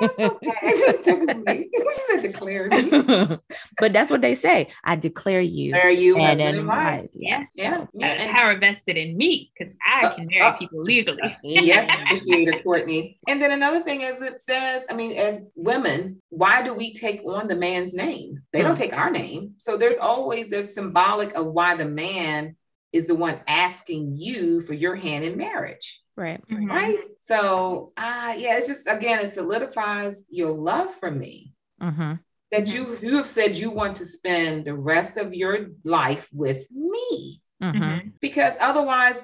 That's 0.00 0.18
okay. 0.18 0.38
It 0.62 0.86
just 0.86 1.04
tickled 1.04 1.44
me. 1.44 1.68
You 1.72 1.92
said 1.92 2.22
declare 2.22 2.68
me. 2.68 3.38
but 3.80 3.92
that's 3.92 4.10
what 4.10 4.20
they 4.20 4.34
say 4.34 4.68
i 4.84 4.96
declare 4.96 5.40
you 5.40 5.72
There 5.72 5.90
you 5.90 6.16
and 6.16 6.26
husband 6.40 6.58
and 6.58 6.68
wife. 6.68 7.00
wife 7.02 7.10
yeah 7.14 7.44
Yeah, 7.54 7.86
yeah. 7.94 8.08
Got 8.08 8.20
And 8.20 8.30
power 8.32 8.58
vested 8.58 8.96
in 8.96 9.16
me 9.16 9.52
because 9.58 9.74
I 9.84 10.06
Uh, 10.06 10.14
can 10.14 10.26
marry 10.26 10.42
uh, 10.42 10.52
people 10.58 10.82
legally. 10.82 11.36
yes, 11.42 11.88
appreciator 12.04 12.62
Courtney. 12.62 13.18
And 13.28 13.40
then 13.42 13.50
another 13.50 13.80
thing 13.82 14.02
is 14.02 14.20
it 14.22 14.40
says, 14.42 14.84
I 14.90 14.94
mean, 14.94 15.16
as 15.16 15.40
women, 15.56 16.20
why 16.30 16.62
do 16.62 16.72
we 16.74 16.92
take 16.94 17.22
on 17.24 17.46
the 17.48 17.56
man's 17.56 17.94
name? 17.94 18.42
They 18.52 18.62
don't 18.62 18.76
Hmm. 18.76 18.82
take 18.82 18.96
our 18.96 19.10
name. 19.10 19.54
So 19.58 19.76
there's 19.76 19.98
always 19.98 20.50
this 20.50 20.74
symbolic 20.74 21.34
of 21.36 21.46
why 21.46 21.74
the 21.76 21.84
man 21.86 22.56
is 22.92 23.06
the 23.06 23.14
one 23.14 23.40
asking 23.46 24.12
you 24.12 24.60
for 24.62 24.74
your 24.74 24.96
hand 24.96 25.24
in 25.24 25.36
marriage. 25.36 26.00
right 26.16 26.40
Mhm. 26.48 26.68
Right. 26.68 26.98
So 27.20 27.90
uh 27.96 28.34
yeah, 28.36 28.56
it's 28.56 28.68
just 28.68 28.86
again, 28.88 29.20
it 29.24 29.28
solidifies 29.30 30.24
your 30.28 30.52
love 30.52 30.90
for 31.00 31.10
me. 31.10 31.54
hmm 31.80 32.14
That 32.52 32.64
Mhm. 32.66 32.72
you 32.74 32.82
you 33.02 33.16
have 33.16 33.26
said 33.26 33.54
you 33.56 33.70
want 33.70 33.94
to 33.98 34.06
spend 34.06 34.64
the 34.64 34.74
rest 34.74 35.16
of 35.22 35.34
your 35.42 35.56
life 35.84 36.24
with 36.32 36.60
me. 36.72 37.42
hmm 37.60 37.70
Mhm. 37.78 38.12
because 38.20 38.54
otherwise 38.60 39.20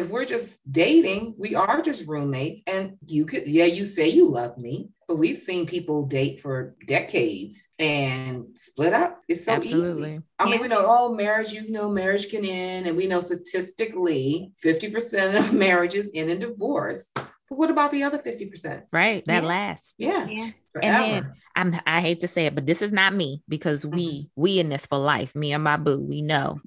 if 0.00 0.04
we're 0.12 0.30
just 0.36 0.50
dating 0.70 1.22
we 1.44 1.50
are 1.64 1.78
just 1.88 2.06
roommates 2.12 2.60
and 2.72 2.84
you 3.14 3.22
could 3.30 3.44
yeah 3.58 3.64
you 3.78 3.84
say 3.96 4.06
you 4.18 4.24
love 4.40 4.54
me 4.66 4.74
but 5.12 5.18
we've 5.18 5.36
seen 5.36 5.66
people 5.66 6.06
date 6.06 6.40
for 6.40 6.74
decades 6.86 7.68
and 7.78 8.46
split 8.54 8.94
up 8.94 9.20
it's 9.28 9.44
so 9.44 9.52
absolutely 9.52 10.14
easy 10.14 10.22
i 10.38 10.44
mean 10.46 10.54
Yeah. 10.54 10.60
we 10.62 10.68
know 10.68 10.86
oh 10.88 11.12
marriage 11.14 11.52
you 11.52 11.70
know 11.70 11.90
marriage 11.90 12.30
can 12.30 12.46
end 12.46 12.86
and 12.86 12.96
we 12.96 13.06
know 13.06 13.20
statistically 13.20 14.52
50% 14.64 15.38
of 15.38 15.52
marriages 15.52 16.10
end 16.14 16.30
in 16.30 16.38
divorce 16.40 17.10
but 17.14 17.26
what 17.58 17.70
about 17.70 17.90
the 17.90 18.04
other 18.04 18.16
50% 18.16 18.84
right 18.90 19.22
that 19.26 19.42
Yeah. 19.42 19.48
lasts 19.48 19.94
yeah 19.98 20.26
Yeah. 20.26 20.50
forever 20.72 20.96
And 20.96 21.24
then- 21.26 21.32
I'm 21.54 21.74
I 21.86 22.00
hate 22.00 22.22
to 22.22 22.28
say 22.28 22.46
it, 22.46 22.54
but 22.54 22.64
this 22.64 22.80
is 22.80 22.92
not 22.92 23.14
me 23.14 23.42
because 23.46 23.84
we 23.84 24.06
mm-hmm. 24.08 24.40
we 24.42 24.58
in 24.58 24.70
this 24.70 24.86
for 24.86 24.96
life. 24.96 25.34
Me 25.36 25.52
and 25.52 25.62
my 25.62 25.76
boo, 25.76 26.02
we 26.02 26.22
know 26.22 26.60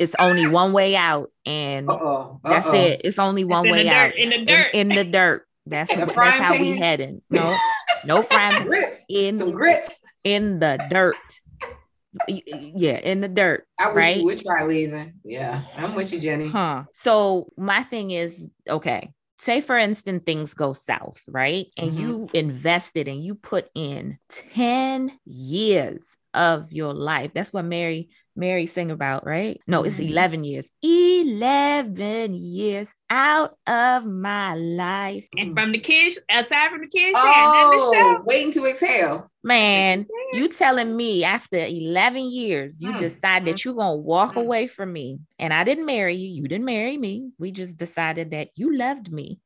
it's 0.00 0.16
only 0.18 0.48
one 0.48 0.72
way 0.72 0.96
out, 0.96 1.30
and 1.46 1.88
uh-oh 1.88 2.40
that's 2.42 2.66
uh-oh. 2.66 2.74
it. 2.74 3.02
It's 3.04 3.20
only 3.20 3.44
one 3.44 3.66
It's 3.66 3.72
way 3.72 3.84
the 3.84 3.90
out. 3.90 4.16
In 4.16 4.30
the 4.30 4.44
dirt. 4.44 4.70
In, 4.74 4.88
the 4.88 5.04
dirt. 5.04 5.46
That's 5.64 5.92
In 5.92 6.00
a 6.02 6.06
that's 6.06 6.12
frying 6.14 6.42
how 6.42 6.52
we 6.58 6.72
pan? 6.72 6.78
heading. 6.82 7.22
No, 7.30 7.56
no 8.04 8.22
frying 8.22 8.62
grits 8.64 9.04
in 9.08 9.34
some 9.36 9.52
grits 9.52 10.00
in 10.24 10.58
the 10.58 10.78
dirt. 10.88 11.16
Yeah, 12.28 12.98
in 12.98 13.20
the 13.22 13.28
dirt. 13.28 13.66
i 13.78 13.86
wish 13.88 13.96
Right? 13.96 14.16
you 14.18 14.24
would 14.24 14.42
try 14.42 14.64
leaving 14.64 15.14
yeah 15.24 15.62
i'm 15.78 15.94
with 15.94 16.12
you 16.12 16.20
jenny 16.20 16.48
Huh. 16.48 16.84
So 16.94 17.50
my 17.56 17.82
thing 17.84 18.10
is 18.10 18.50
okay. 18.68 19.12
Say 19.38 19.60
for 19.60 19.76
instance 19.78 20.22
things 20.26 20.54
go 20.54 20.72
south, 20.74 21.22
right? 21.26 21.66
And 21.78 21.92
Mhm. 21.92 21.98
you 21.98 22.28
invested 22.34 23.08
and 23.08 23.20
you 23.24 23.34
put 23.34 23.68
in 23.74 24.18
10 24.28 25.10
years 25.24 26.14
of 26.34 26.70
your 26.72 26.92
life. 26.94 27.32
That's 27.34 27.52
what 27.52 27.64
Mary 27.64 28.10
Mary 28.34 28.66
sing 28.66 28.90
about, 28.90 29.26
right? 29.26 29.60
No, 29.66 29.82
it's 29.84 29.96
Mhm. 29.96 30.10
11 30.10 30.44
years. 30.44 30.68
11 30.82 32.34
years 32.34 32.92
out 33.10 33.56
of 33.66 34.06
my 34.06 34.54
life. 34.54 35.28
And 35.36 35.54
from 35.54 35.72
the 35.72 35.78
kids, 35.78 36.18
aside 36.30 36.70
from 36.70 36.80
the 36.80 36.88
kids, 36.88 37.18
yeah, 37.22 37.44
and 37.44 37.54
then 37.54 37.70
the 37.70 37.76
Oh, 37.86 38.22
waiting 38.24 38.50
to 38.52 38.66
exhale. 38.66 39.30
Man, 39.44 40.06
you 40.34 40.48
telling 40.48 40.96
me 40.96 41.24
after 41.24 41.58
11 41.58 42.30
years, 42.30 42.80
you 42.80 42.92
Mm, 42.92 43.00
decide 43.00 43.44
that 43.46 43.64
you're 43.64 43.74
going 43.74 43.96
to 43.98 44.02
walk 44.02 44.34
mm. 44.34 44.40
away 44.40 44.68
from 44.68 44.92
me. 44.92 45.18
And 45.38 45.52
I 45.52 45.64
didn't 45.64 45.84
marry 45.86 46.14
you. 46.14 46.28
You 46.28 46.48
didn't 46.48 46.64
marry 46.64 46.96
me. 46.96 47.32
We 47.38 47.50
just 47.50 47.76
decided 47.76 48.30
that 48.30 48.50
you 48.54 48.76
loved 48.76 49.12
me. 49.12 49.40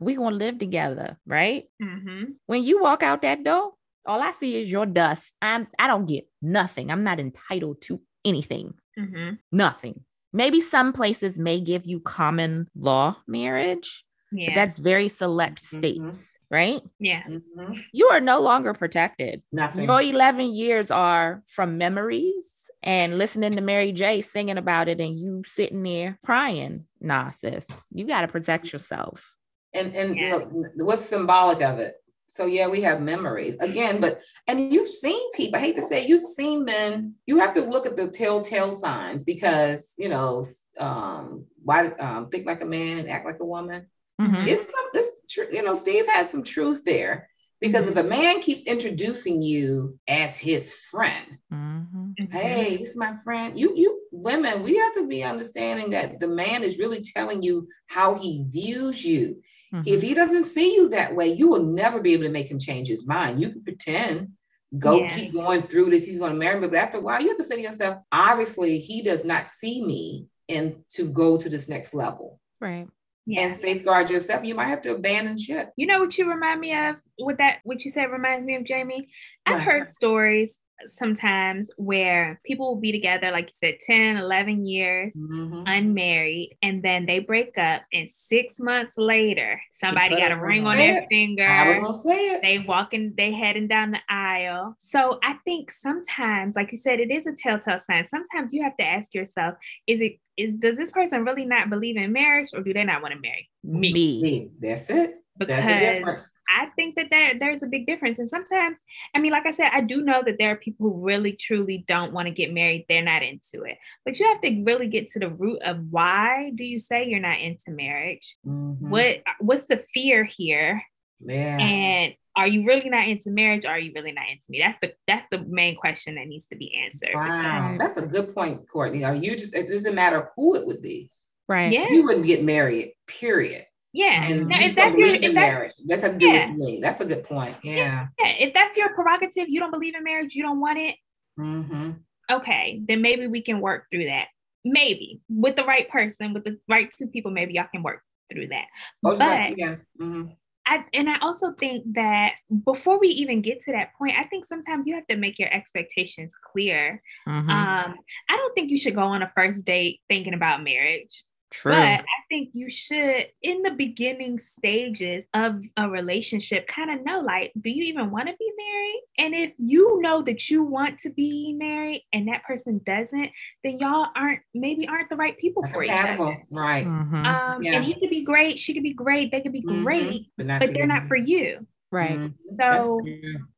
We're 0.00 0.16
going 0.16 0.32
to 0.32 0.36
live 0.44 0.58
together, 0.58 1.16
right? 1.26 1.64
Mhm. 1.80 2.34
When 2.46 2.64
you 2.64 2.82
walk 2.82 3.04
out 3.04 3.22
that 3.22 3.44
door, 3.44 3.74
all 4.04 4.20
I 4.20 4.32
see 4.32 4.60
is 4.60 4.70
your 4.70 4.86
dust. 4.86 5.32
I'm 5.40 5.68
I 5.78 5.86
don't 5.86 6.06
get 6.06 6.28
nothing. 6.42 6.90
I'm 6.90 7.04
not 7.04 7.20
entitled 7.20 7.82
to 7.82 8.00
anything. 8.26 8.74
Mhm. 8.98 9.38
Nothing. 9.52 10.04
Maybe 10.32 10.60
some 10.60 10.92
places 10.92 11.38
may 11.38 11.60
give 11.60 11.86
you 11.86 12.00
common 12.00 12.68
law 12.76 13.16
marriage. 13.26 14.04
Yeah. 14.32 14.54
That's 14.54 14.78
very 14.78 15.08
select 15.08 15.62
Mhm. 15.62 15.76
states, 15.78 16.32
right? 16.50 16.82
yeah. 16.98 17.22
Mhm. 17.28 17.84
You 17.92 18.08
are 18.08 18.20
no 18.20 18.40
longer 18.40 18.74
protected. 18.74 19.42
Nothing. 19.52 19.84
Your 19.84 20.02
11 20.02 20.52
years 20.52 20.90
are 20.90 21.42
from 21.46 21.78
memories 21.78 22.70
and 22.82 23.18
listening 23.18 23.54
to 23.56 23.62
Mary 23.62 23.92
J 23.92 24.20
singing 24.20 24.58
about 24.58 24.88
it 24.88 25.00
and 25.00 25.18
you 25.18 25.42
sitting 25.46 25.82
there 25.82 26.18
crying. 26.24 26.86
Nah, 27.00 27.30
sis, 27.30 27.66
you 27.90 28.06
got 28.06 28.22
to 28.22 28.28
protect 28.28 28.72
yourself. 28.72 29.32
and 29.72 29.94
and 29.94 30.16
Yeah. 30.16 30.36
look, 30.36 30.72
what's 30.76 31.04
symbolic 31.04 31.60
of 31.62 31.78
it? 31.78 31.96
So 32.28 32.46
yeah, 32.46 32.66
we 32.66 32.80
have 32.82 33.00
memories 33.00 33.56
again, 33.60 34.00
but 34.00 34.20
and 34.48 34.72
you've 34.72 34.88
seen 34.88 35.32
people. 35.32 35.58
I 35.58 35.62
hate 35.62 35.76
to 35.76 35.82
say, 35.82 36.06
you've 36.06 36.22
seen 36.22 36.64
men. 36.64 37.14
You 37.26 37.38
have 37.38 37.54
to 37.54 37.62
look 37.62 37.86
at 37.86 37.96
the 37.96 38.08
telltale 38.08 38.74
signs 38.74 39.24
because 39.24 39.94
you 39.96 40.08
know, 40.08 40.44
um, 40.78 41.44
why 41.62 41.88
um, 41.88 42.28
think 42.28 42.46
like 42.46 42.62
a 42.62 42.66
man 42.66 42.98
and 42.98 43.08
act 43.10 43.26
like 43.26 43.40
a 43.40 43.44
woman. 43.44 43.86
Mhm. 44.20 44.46
It's 44.46 44.62
some 44.62 44.86
this 44.92 45.10
tr- 45.30 45.52
you 45.52 45.62
know, 45.62 45.74
Steve 45.74 46.06
has 46.08 46.30
some 46.30 46.42
truth 46.42 46.84
there 46.84 47.28
because 47.60 47.86
if 47.86 47.96
a 47.96 48.02
man 48.02 48.40
keeps 48.40 48.64
introducing 48.64 49.40
you 49.40 49.98
as 50.08 50.36
his 50.38 50.72
friend, 50.72 51.38
Mhm. 51.52 52.14
Mhm. 52.18 52.32
hey, 52.32 52.76
this 52.76 52.90
is 52.90 52.96
my 52.96 53.16
friend. 53.22 53.58
You 53.58 53.74
you 53.76 54.00
women, 54.10 54.62
we 54.62 54.76
have 54.76 54.94
to 54.94 55.06
be 55.06 55.22
understanding 55.22 55.90
that 55.90 56.18
the 56.18 56.28
man 56.28 56.64
is 56.64 56.78
really 56.78 57.02
telling 57.02 57.42
you 57.42 57.68
how 57.86 58.14
he 58.14 58.44
views 58.48 59.04
you. 59.04 59.42
Mhm. 59.72 59.86
If 59.86 60.02
he 60.02 60.14
doesn't 60.14 60.44
see 60.44 60.74
you 60.74 60.88
that 60.90 61.14
way, 61.14 61.28
you 61.32 61.48
will 61.48 61.62
never 61.62 62.00
be 62.00 62.12
able 62.12 62.24
to 62.24 62.30
make 62.30 62.50
him 62.50 62.58
change 62.58 62.88
his 62.88 63.06
mind. 63.06 63.40
You 63.40 63.50
can 63.50 63.62
pretend, 63.64 64.32
go 64.78 65.00
Yeah. 65.00 65.16
keep 65.16 65.32
going 65.32 65.62
through 65.62 65.90
this. 65.90 66.06
He's 66.06 66.18
going 66.18 66.32
to 66.32 66.38
marry 66.38 66.58
me, 66.60 66.68
but 66.68 66.78
after 66.78 66.98
a 66.98 67.00
while, 67.00 67.20
you 67.20 67.28
have 67.28 67.38
to 67.38 67.44
say 67.44 67.56
to 67.56 67.62
yourself, 67.62 67.98
obviously, 68.12 68.78
he 68.78 69.02
does 69.02 69.24
not 69.24 69.48
see 69.48 69.84
me 69.84 70.26
and 70.48 70.76
to 70.90 71.08
go 71.08 71.36
to 71.36 71.48
this 71.48 71.68
next 71.68 71.94
level 71.94 72.38
right. 72.60 72.86
Yeah. 73.26 73.40
and 73.42 73.56
safeguard 73.56 74.08
yourself. 74.10 74.44
You 74.44 74.54
might 74.54 74.66
have 74.68 74.82
to 74.82 74.94
abandon 74.94 75.36
ship. 75.38 75.70
You 75.76 75.86
know 75.88 75.98
what 75.98 76.16
you 76.16 76.30
remind 76.30 76.60
me 76.60 76.72
of? 76.76 76.96
What 77.18 77.38
that 77.38 77.58
what 77.64 77.84
you 77.84 77.90
said 77.90 78.10
reminds 78.12 78.46
me 78.46 78.54
of 78.54 78.62
Jamie. 78.64 79.08
I've 79.44 79.54
What? 79.56 79.62
heard 79.64 79.88
stories 79.88 80.60
sometimes 80.86 81.70
where 81.76 82.40
people 82.44 82.74
will 82.74 82.80
be 82.80 82.92
together, 82.92 83.30
like 83.30 83.46
you 83.46 83.54
said, 83.54 83.78
10, 83.80 84.16
11 84.16 84.66
years, 84.66 85.14
Mhm. 85.14 85.64
unmarried, 85.66 86.56
and 86.62 86.82
then 86.82 87.06
they 87.06 87.18
break 87.18 87.56
up, 87.58 87.82
and 87.92 88.10
six 88.10 88.60
months 88.60 88.96
later, 88.98 89.60
somebody 89.72 90.16
got 90.16 90.32
a 90.32 90.36
ring 90.36 90.66
on 90.66 90.76
their 90.76 91.06
finger. 91.08 91.46
I 91.46 91.66
was 91.68 91.78
gonna 91.78 92.02
say 92.02 92.34
it. 92.34 92.42
they 92.42 92.58
walking, 92.58 93.14
they 93.16 93.32
heading 93.32 93.66
down 93.68 93.90
the 93.92 94.00
aisle. 94.08 94.76
So 94.78 95.18
I 95.22 95.34
think 95.44 95.70
sometimes, 95.70 96.54
like 96.56 96.70
you 96.70 96.78
said, 96.78 97.00
it 97.00 97.10
is 97.10 97.26
a 97.26 97.32
telltale 97.32 97.78
sign. 97.78 98.04
Sometimes 98.04 98.52
you 98.52 98.62
have 98.62 98.76
to 98.76 98.84
ask 98.86 99.14
yourself, 99.14 99.54
is 99.86 100.00
it 100.00 100.18
is 100.36 100.52
does 100.52 100.76
this 100.76 100.90
person 100.90 101.24
really 101.24 101.46
not 101.46 101.70
believe 101.70 101.96
in 101.96 102.12
marriage 102.12 102.50
or 102.52 102.62
do 102.62 102.74
they 102.74 102.84
not 102.84 103.00
want 103.00 103.14
to 103.14 103.20
marry 103.20 103.48
me? 103.64 103.92
Me. 103.92 104.50
That's 104.60 104.90
it. 104.90 105.14
Because 105.38 105.64
That's 105.64 105.66
the 105.80 105.86
difference. 105.86 106.28
I 106.48 106.66
think 106.76 106.94
that 106.94 107.06
there, 107.10 107.32
there's 107.38 107.62
a 107.62 107.66
big 107.66 107.86
difference. 107.86 108.18
And 108.18 108.30
sometimes, 108.30 108.78
I 109.14 109.18
mean, 109.18 109.32
like 109.32 109.46
I 109.46 109.50
said, 109.52 109.70
I 109.72 109.80
do 109.80 110.00
know 110.02 110.22
that 110.24 110.36
there 110.38 110.52
are 110.52 110.56
people 110.56 110.90
who 110.90 111.04
really 111.04 111.32
truly 111.32 111.84
don't 111.88 112.12
want 112.12 112.26
to 112.28 112.32
get 112.34 112.52
married. 112.52 112.86
They're 112.88 113.02
not 113.02 113.22
into 113.22 113.62
it. 113.64 113.76
But 114.04 114.18
you 114.18 114.26
have 114.26 114.40
to 114.42 114.62
really 114.64 114.88
get 114.88 115.08
to 115.12 115.18
the 115.18 115.30
root 115.30 115.60
of 115.62 115.78
why 115.90 116.52
do 116.54 116.64
you 116.64 116.78
say 116.78 117.06
you're 117.08 117.20
not 117.20 117.40
into 117.40 117.70
marriage? 117.70 118.36
Mhm. 118.46 118.78
What 118.80 119.22
what's 119.40 119.66
the 119.66 119.84
fear 119.92 120.24
here? 120.24 120.82
Yeah. 121.20 121.58
And 121.58 122.14
are 122.36 122.46
you 122.46 122.64
really 122.64 122.90
not 122.90 123.08
into 123.08 123.30
marriage? 123.30 123.64
Or 123.64 123.70
are 123.70 123.78
you 123.78 123.92
really 123.94 124.12
not 124.12 124.28
into 124.28 124.44
me? 124.50 124.60
That's 124.60 124.78
the 124.80 124.92
that's 125.08 125.26
the 125.30 125.38
main 125.48 125.74
question 125.74 126.14
that 126.14 126.28
needs 126.28 126.46
to 126.46 126.56
be 126.56 126.74
answered. 126.84 127.10
Wow, 127.14 127.70
Right. 127.70 127.78
that's 127.78 127.96
a 127.96 128.06
good 128.06 128.34
point, 128.34 128.68
Courtney. 128.68 129.04
Are 129.04 129.14
you 129.14 129.36
just 129.36 129.54
it 129.54 129.68
doesn't 129.68 129.94
matter 129.94 130.30
who 130.36 130.54
it 130.54 130.66
would 130.66 130.80
be. 130.82 131.10
Right. 131.48 131.72
Yeah. 131.72 131.88
You 131.90 132.02
wouldn't 132.04 132.26
get 132.26 132.44
married, 132.44 132.92
period. 133.06 133.64
Yeah. 133.92 134.26
And 134.26 134.48
Now, 134.48 134.60
if 134.60 134.74
that's 134.74 134.96
your 134.96 135.14
if 135.14 135.32
marriage. 135.32 135.72
That's 135.86 136.02
how 136.02 136.08
to 136.12 136.18
do 136.18 136.26
Yeah. 136.26 136.50
with 136.50 136.56
me. 136.58 136.80
That's 136.82 137.00
a 137.00 137.06
good 137.06 137.24
point. 137.24 137.56
Yeah. 137.62 138.08
yeah, 138.18 138.28
if 138.38 138.52
that's 138.52 138.76
your 138.76 138.90
prerogative, 138.94 139.48
you 139.48 139.58
don't 139.60 139.70
believe 139.70 139.94
in 139.94 140.04
marriage, 140.04 140.34
you 140.34 140.42
don't 140.42 140.60
want 140.60 140.78
it. 140.78 140.96
hmm 141.36 141.90
okay, 142.28 142.82
then 142.88 143.00
maybe 143.02 143.28
we 143.28 143.40
can 143.40 143.60
work 143.60 143.84
through 143.92 144.06
that. 144.06 144.26
Maybe 144.64 145.20
with 145.28 145.54
the 145.54 145.62
right 145.64 145.88
person, 145.88 146.34
with 146.34 146.42
the 146.42 146.58
right 146.68 146.90
two 146.90 147.06
people, 147.06 147.30
maybe 147.30 147.54
y'all 147.54 147.68
can 147.72 147.84
work 147.84 148.02
through 148.32 148.48
that. 148.48 148.64
Oh, 149.04 149.10
just 149.12 149.20
like- 149.20 149.50
But- 149.50 149.58
yeah. 149.58 149.76
hmm 149.98 150.26
I 150.68 150.84
and 150.92 151.08
I 151.08 151.18
also 151.20 151.52
think 151.52 151.84
that 151.94 152.32
before 152.64 152.98
we 152.98 153.06
even 153.10 153.40
get 153.40 153.60
to 153.62 153.72
that 153.72 153.90
point, 153.96 154.16
I 154.18 154.24
think 154.24 154.46
sometimes 154.46 154.88
you 154.88 154.96
have 154.96 155.06
to 155.06 155.14
make 155.14 155.38
your 155.38 155.48
expectations 155.54 156.34
clear. 156.52 157.00
Mhm. 157.28 157.48
Um, 157.48 157.94
I 158.28 158.36
don't 158.36 158.52
think 158.56 158.72
you 158.72 158.76
should 158.76 158.96
go 158.96 159.02
on 159.02 159.22
a 159.22 159.30
first 159.36 159.64
date 159.64 160.00
thinking 160.08 160.34
about 160.34 160.64
marriage. 160.64 161.22
True. 161.50 161.98
But 161.98 162.00
I 162.00 162.22
think 162.30 162.50
you 162.54 162.70
should, 162.70 163.26
in 163.42 163.62
the 163.62 163.72
beginning 163.72 164.38
stages 164.38 165.26
of 165.34 165.64
a 165.76 165.88
relationship, 165.90 166.66
kind 166.68 166.90
of 166.92 167.04
know 167.04 167.20
like, 167.20 167.52
do 167.60 167.70
you 167.70 167.84
even 167.84 168.10
want 168.12 168.28
to 168.28 168.36
be 168.38 168.52
married? 168.56 169.02
And 169.18 169.34
if 169.34 169.52
you 169.58 170.00
know 170.00 170.22
that 170.22 170.48
you 170.48 170.62
want 170.62 171.00
to 171.00 171.10
be 171.10 171.54
married 171.58 172.04
and 172.12 172.28
that 172.28 172.44
person 172.44 172.80
doesn't, 172.84 173.30
then 173.64 173.78
y'all 173.80 174.08
aren't 174.14 174.42
maybe 174.54 174.86
aren't 174.86 175.08
the 175.10 175.16
right 175.16 175.36
people 175.38 175.64
for 175.64 175.82
each 175.82 176.04
other. 176.04 176.38
Right. 176.50 176.86
Mhm. 176.86 177.24
Um, 177.24 177.62
Yeah. 177.62 177.72
and 177.72 177.84
he 177.84 177.94
could 177.98 178.10
be 178.10 178.24
great, 178.24 178.58
she 178.58 178.74
could 178.74 178.84
be 178.84 178.94
great, 178.94 179.32
they 179.32 179.40
could 179.42 179.52
be 179.52 179.62
Mhm. 179.64 179.84
great, 179.84 180.28
But 180.36 180.46
not 180.46 180.62
but 180.62 180.70
they're 180.74 180.86
not 180.86 181.08
for 181.08 181.16
you. 181.16 181.66
Right. 181.90 182.18
Mhm. 182.18 182.34
So 182.58 183.00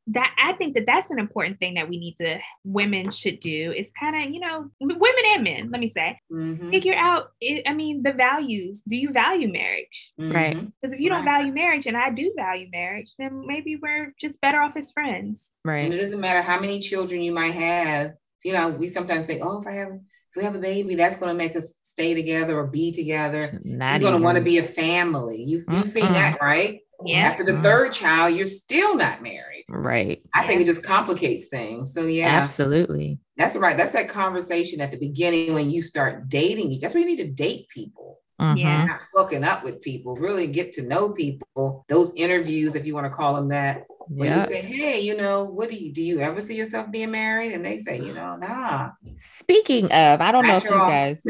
that 0.09 0.35
I 0.39 0.53
think 0.55 0.75
that 0.75 0.87
that's 0.87 1.11
an 1.11 1.19
important 1.19 1.59
thing 1.59 1.75
that 1.75 1.89
we 1.89 1.99
need 1.99 2.17
to 2.21 2.39
women 2.65 3.11
should 3.11 3.41
do 3.41 3.73
is 3.73 3.91
kind 3.91 4.17
of 4.17 4.33
you 4.35 4.41
know 4.41 4.71
women 4.81 5.23
and 5.35 5.45
men. 5.45 5.71
Let 5.71 5.81
me 5.81 5.89
say 5.91 6.19
Mhm. 6.33 6.71
figure 6.71 6.95
out. 6.95 7.31
It, 7.41 7.65
I 7.67 7.75
mean 7.75 8.03
the 8.03 8.13
values. 8.13 8.83
Do 8.89 8.97
you 8.97 9.11
value 9.13 9.51
marriage? 9.53 10.13
Right. 10.19 10.57
Mhm. 10.57 10.73
Because 10.81 10.95
if 10.95 11.01
you 11.01 11.09
don't 11.11 11.25
Right. 11.25 11.39
value 11.41 11.53
marriage 11.53 11.87
and 11.87 11.97
I 11.97 12.11
do 12.11 12.33
value 12.37 12.69
marriage, 12.73 13.13
then 13.19 13.47
maybe 13.47 13.77
we're 13.77 14.15
just 14.21 14.41
better 14.41 14.61
off 14.61 14.77
as 14.77 14.93
friends. 14.93 15.51
Right 15.65 15.85
and 15.85 15.93
it 15.95 15.99
doesn't 15.99 16.21
matter 16.21 16.43
how 16.43 16.59
many 16.59 16.79
children 16.81 17.21
you 17.21 17.33
might 17.33 17.55
have. 17.55 18.15
You 18.45 18.53
know, 18.53 18.69
we 18.69 18.89
sometimes 18.89 19.27
say 19.27 19.41
oh, 19.41 19.61
if 19.61 19.67
I 19.67 19.73
have 19.73 19.89
if 20.31 20.37
we 20.37 20.45
have 20.45 20.55
a 20.55 20.59
baby, 20.59 20.95
that's 20.95 21.17
going 21.17 21.31
to 21.31 21.35
make 21.35 21.57
us 21.57 21.75
stay 21.83 22.13
together 22.15 22.57
or 22.59 22.67
be 22.67 22.93
together. 22.93 23.61
Not 23.65 23.95
He's 23.95 24.03
going 24.03 24.15
to 24.15 24.23
want 24.23 24.37
to 24.37 24.45
be 24.45 24.59
a 24.59 24.63
family. 24.63 25.43
You've, 25.43 25.65
you've 25.71 25.89
seen 25.89 26.13
that, 26.13 26.39
right? 26.41 26.81
Yeah. 27.05 27.19
After 27.29 27.45
the 27.45 27.53
Mm. 27.53 27.63
third 27.63 27.93
child, 27.93 28.35
you're 28.35 28.47
still 28.47 28.97
not 28.97 29.23
married. 29.23 29.65
right. 29.71 30.23
I 30.35 30.47
think 30.47 30.61
it 30.63 30.65
just 30.65 30.83
complicates 30.83 31.49
things. 31.49 31.93
So 31.93 32.07
yeah, 32.07 32.29
Absolutely. 32.29 33.19
that's 33.37 33.55
right. 33.55 33.77
That's 33.77 33.93
that 33.93 34.09
conversation 34.09 34.81
at 34.81 34.91
the 34.91 34.97
beginning 34.99 35.53
when 35.55 35.71
you 35.71 35.83
start 35.83 36.29
dating. 36.29 36.79
That's 36.81 36.95
when 36.95 37.03
you 37.09 37.15
need 37.17 37.23
to 37.23 37.31
date 37.31 37.67
people. 37.69 38.19
Yeah. 38.41 38.47
Mhm. 38.85 38.87
Not 38.89 39.01
hooking 39.15 39.45
up 39.45 39.63
with 39.65 39.83
people, 39.83 40.15
really 40.17 40.47
get 40.47 40.73
to 40.75 40.83
know 40.83 41.11
people. 41.11 41.85
Those 41.89 42.13
interviews, 42.15 42.75
if 42.77 42.87
you 42.87 42.95
want 42.95 43.05
to 43.07 43.11
call 43.11 43.35
them 43.35 43.49
that, 43.49 43.85
when 44.09 44.33
you 44.41 44.47
say, 44.47 44.63
"Hey, 44.63 45.01
you 45.01 45.17
know, 45.17 45.45
what 45.45 45.69
do 45.69 45.77
you 45.77 45.93
do? 45.93 46.01
You 46.03 46.21
ever 46.21 46.41
see 46.41 46.57
yourself 46.57 46.91
being 46.91 47.11
married?" 47.11 47.53
And 47.53 47.63
they 47.65 47.77
say, 47.79 47.99
"You 47.99 48.15
know, 48.15 48.37
nah." 48.37 48.93
Speaking 49.17 49.87
of, 49.93 50.21
I 50.23 50.33
don't 50.33 50.47
know 50.47 50.57
if 50.57 50.65
you 50.65 50.71
Natural. 50.71 50.89
guys 50.89 51.23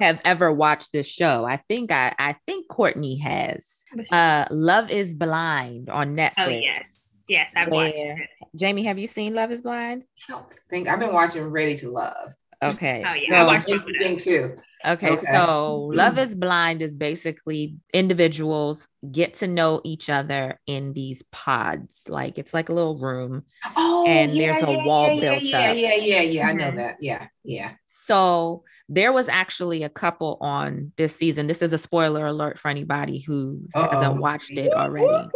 have 0.00 0.20
ever 0.24 0.52
watched 0.52 0.92
this 0.92 1.06
show. 1.06 1.44
I 1.44 1.56
think 1.56 1.90
I 1.92 2.14
I 2.18 2.36
think 2.46 2.68
Courtney 2.68 3.18
has. 3.18 3.84
Uh 4.12 4.44
Love 4.50 4.90
is 4.90 5.14
Blind 5.14 5.88
on 5.90 6.14
Netflix. 6.14 6.32
oh 6.38 6.48
yes, 6.48 6.88
yes, 7.28 7.50
I've 7.56 7.72
watched 7.72 7.94
it. 7.96 8.18
Jamie, 8.56 8.84
have 8.84 8.98
you 8.98 9.06
seen 9.06 9.34
Love 9.34 9.50
is 9.50 9.62
Blind? 9.62 10.04
I 10.28 10.32
don't 10.32 10.46
think 10.70 10.88
I've 10.88 11.00
been 11.00 11.12
watching 11.12 11.44
Ready 11.44 11.76
to 11.76 11.90
Love. 11.90 12.32
Okay. 12.62 13.04
Oh, 13.06 13.14
yeah, 13.14 13.42
I 13.42 13.46
so- 13.46 13.52
watched 13.52 13.68
it. 13.68 13.72
Interesting 13.74 14.16
too. 14.16 14.56
Okay, 14.86 15.10
Okay. 15.10 15.26
so 15.32 15.90
Love 15.92 16.18
is 16.18 16.34
Blind 16.36 16.82
is 16.82 16.94
basically 16.94 17.74
individuals 17.92 18.86
get 19.10 19.34
to 19.34 19.46
know 19.48 19.80
each 19.84 20.08
other 20.08 20.60
in 20.66 20.92
these 20.92 21.22
pods. 21.32 22.04
Like 22.08 22.38
it's 22.38 22.54
like 22.54 22.68
a 22.68 22.72
little 22.72 22.96
room. 22.98 23.42
Oh, 23.76 24.06
And 24.08 24.32
there's 24.38 24.62
a 24.62 24.84
wall 24.86 25.14
yeah, 25.14 25.20
built 25.20 25.42
yeah, 25.42 25.58
up. 25.58 25.64
Yeah, 25.76 25.94
yeah, 25.94 25.94
yeah. 25.94 26.20
yeah. 26.20 26.48
I 26.48 26.52
know 26.52 26.70
Mhm. 26.70 26.76
that. 26.76 26.96
Yeah, 27.00 27.26
yeah. 27.44 27.72
So 28.08 28.64
there 28.88 29.12
was 29.12 29.28
actually 29.28 29.82
a 29.82 29.90
couple 29.90 30.38
on 30.40 30.92
this 30.96 31.14
season. 31.14 31.46
This 31.46 31.60
is 31.60 31.74
a 31.74 31.78
spoiler 31.78 32.24
alert 32.26 32.58
for 32.58 32.68
anybody 32.68 33.18
who 33.20 33.60
Uh-oh. 33.74 33.90
hasn't 33.90 34.16
watched 34.20 34.52
it 34.52 34.72
already. 34.72 35.28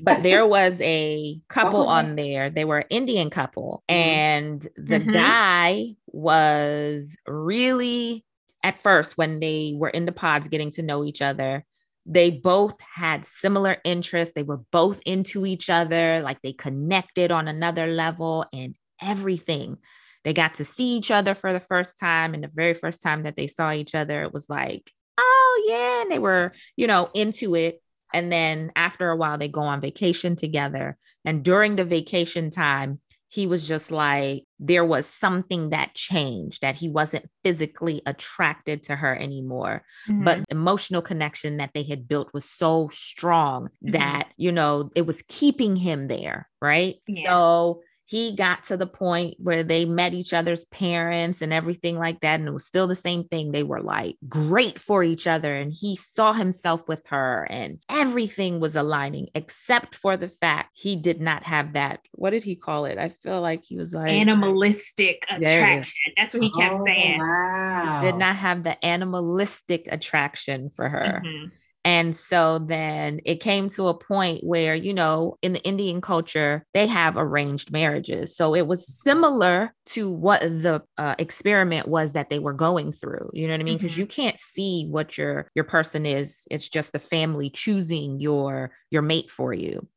But 0.00 0.22
there 0.22 0.46
was 0.46 0.80
a 0.82 1.40
couple 1.48 1.80
Okay. 1.82 1.90
on 1.90 2.14
there. 2.14 2.48
They 2.48 2.64
were 2.64 2.78
an 2.78 2.86
Indian 2.90 3.28
couple, 3.28 3.82
Mhm. 3.90 3.94
and 3.94 4.62
the 4.76 5.00
Mhm. 5.00 5.12
guy 5.12 5.96
was 6.06 7.16
really 7.26 8.24
at 8.62 8.78
first 8.80 9.18
when 9.18 9.40
they 9.40 9.74
were 9.76 9.88
in 9.90 10.06
the 10.06 10.12
pods 10.12 10.46
getting 10.46 10.70
to 10.72 10.82
know 10.82 11.04
each 11.04 11.20
other. 11.22 11.64
They 12.04 12.30
both 12.30 12.80
had 12.80 13.24
similar 13.24 13.78
interests. 13.82 14.34
They 14.34 14.44
were 14.44 14.60
both 14.70 15.00
into 15.04 15.44
each 15.44 15.68
other, 15.70 16.20
like 16.22 16.40
they 16.42 16.52
connected 16.52 17.32
on 17.32 17.48
another 17.48 17.88
level 17.88 18.44
and 18.52 18.76
everything. 19.02 19.78
They 20.26 20.32
got 20.32 20.54
to 20.54 20.64
see 20.64 20.96
each 20.96 21.12
other 21.12 21.36
for 21.36 21.52
the 21.52 21.60
first 21.60 22.00
time. 22.00 22.34
And 22.34 22.42
the 22.42 22.50
very 22.52 22.74
first 22.74 23.00
time 23.00 23.22
that 23.22 23.36
they 23.36 23.46
saw 23.46 23.70
each 23.72 23.94
other, 23.94 24.24
it 24.24 24.34
was 24.34 24.50
like, 24.50 24.90
oh, 25.16 25.64
yeah. 25.68 26.02
And 26.02 26.10
they 26.10 26.18
were, 26.18 26.52
you 26.74 26.88
know, 26.88 27.08
into 27.14 27.54
it. 27.54 27.80
And 28.12 28.30
then 28.32 28.72
after 28.74 29.08
a 29.08 29.16
while, 29.16 29.38
they 29.38 29.46
go 29.46 29.62
on 29.62 29.80
vacation 29.80 30.34
together. 30.34 30.98
And 31.24 31.44
during 31.44 31.76
the 31.76 31.84
vacation 31.84 32.50
time, 32.50 33.00
he 33.28 33.46
was 33.46 33.68
just 33.68 33.90
like, 33.90 34.44
there 34.58 34.84
was 34.84 35.06
something 35.06 35.70
that 35.70 35.94
changed, 35.94 36.62
that 36.62 36.74
he 36.74 36.88
wasn't 36.88 37.26
physically 37.44 38.02
attracted 38.04 38.82
to 38.84 38.96
her 38.96 39.14
anymore. 39.14 39.84
Mm-hmm. 40.08 40.24
But 40.24 40.38
the 40.38 40.44
emotional 40.50 41.02
connection 41.02 41.58
that 41.58 41.70
they 41.72 41.84
had 41.84 42.08
built 42.08 42.34
was 42.34 42.48
so 42.48 42.88
strong 42.92 43.68
Mhm. 43.84 43.92
that, 43.92 44.28
you 44.36 44.50
know, 44.50 44.90
it 44.96 45.06
was 45.06 45.22
keeping 45.28 45.76
him 45.76 46.08
there. 46.08 46.48
Right. 46.60 46.96
Yeah. 47.06 47.30
So 47.30 47.82
he 48.08 48.36
got 48.36 48.64
to 48.66 48.76
the 48.76 48.86
point 48.86 49.34
where 49.38 49.64
they 49.64 49.84
met 49.84 50.14
each 50.14 50.32
other's 50.32 50.64
parents 50.66 51.42
and 51.42 51.52
everything 51.52 51.98
like 51.98 52.20
that. 52.20 52.38
And 52.38 52.48
it 52.48 52.52
was 52.52 52.64
still 52.64 52.86
the 52.86 52.94
same 52.94 53.24
thing. 53.24 53.50
They 53.50 53.64
were 53.64 53.82
like 53.82 54.14
great 54.28 54.78
for 54.78 55.02
each 55.02 55.26
other. 55.26 55.52
And 55.52 55.72
he 55.72 55.96
saw 55.96 56.32
himself 56.32 56.86
with 56.86 57.04
her 57.08 57.46
and 57.50 57.78
everything 57.88 58.60
was 58.60 58.76
aligning 58.76 59.26
except 59.34 59.94
for 59.96 60.16
the 60.16 60.28
fact 60.28 60.70
he 60.74 60.94
did 60.94 61.20
not 61.20 61.42
have 61.42 61.72
that. 61.72 61.98
What 62.12 62.30
did 62.30 62.44
he 62.44 62.54
call 62.54 62.84
it? 62.84 62.96
I 62.96 63.08
feel 63.08 63.40
like 63.40 63.64
he 63.64 63.76
was 63.76 63.92
like, 63.92 64.08
animalistic 64.12 65.24
There 65.28 65.38
it 65.40 65.44
is. 65.44 65.50
attraction. 65.52 66.12
That's 66.16 66.34
what 66.34 66.42
he 66.44 66.50
kept 66.52 66.76
Oh, 66.78 66.84
saying. 66.86 67.18
Wow. 67.18 68.00
did 68.02 68.14
not 68.14 68.36
have 68.36 68.62
the 68.62 68.82
animalistic 68.84 69.88
attraction 69.90 70.70
for 70.70 70.88
her. 70.88 71.22
Mhm. 71.24 71.50
And 71.86 72.16
so 72.16 72.58
then 72.58 73.20
it 73.24 73.40
came 73.40 73.68
to 73.70 73.86
a 73.88 73.96
point 73.98 74.44
where, 74.44 74.74
you 74.74 74.92
know, 74.92 75.38
in 75.40 75.52
the 75.54 75.62
Indian 75.62 76.00
culture, 76.02 76.66
they 76.74 76.88
have 76.88 77.16
arranged 77.16 77.70
marriages. 77.70 78.36
So 78.36 78.56
it 78.56 78.66
was 78.66 78.84
similar 79.04 79.72
to 79.86 80.10
what 80.10 80.40
the 80.42 80.82
uh, 80.98 81.14
experiment 81.18 81.86
was 81.86 82.12
that 82.12 82.28
they 82.28 82.40
were 82.40 82.54
going 82.54 82.92
through. 82.92 83.30
You 83.34 83.46
know 83.46 83.54
what 83.54 83.60
I 83.60 83.64
mean? 83.64 83.78
Because 83.78 83.94
Mhm. 83.94 83.98
you 83.98 84.06
can't 84.06 84.38
see 84.38 84.88
what 84.90 85.16
your 85.16 85.48
your 85.54 85.64
person 85.64 86.06
is. 86.06 86.46
It's 86.50 86.68
just 86.68 86.92
the 86.92 86.98
family 86.98 87.50
choosing 87.50 88.20
your 88.20 88.72
your 88.90 89.02
mate 89.02 89.30
for 89.30 89.54
you. 89.54 89.88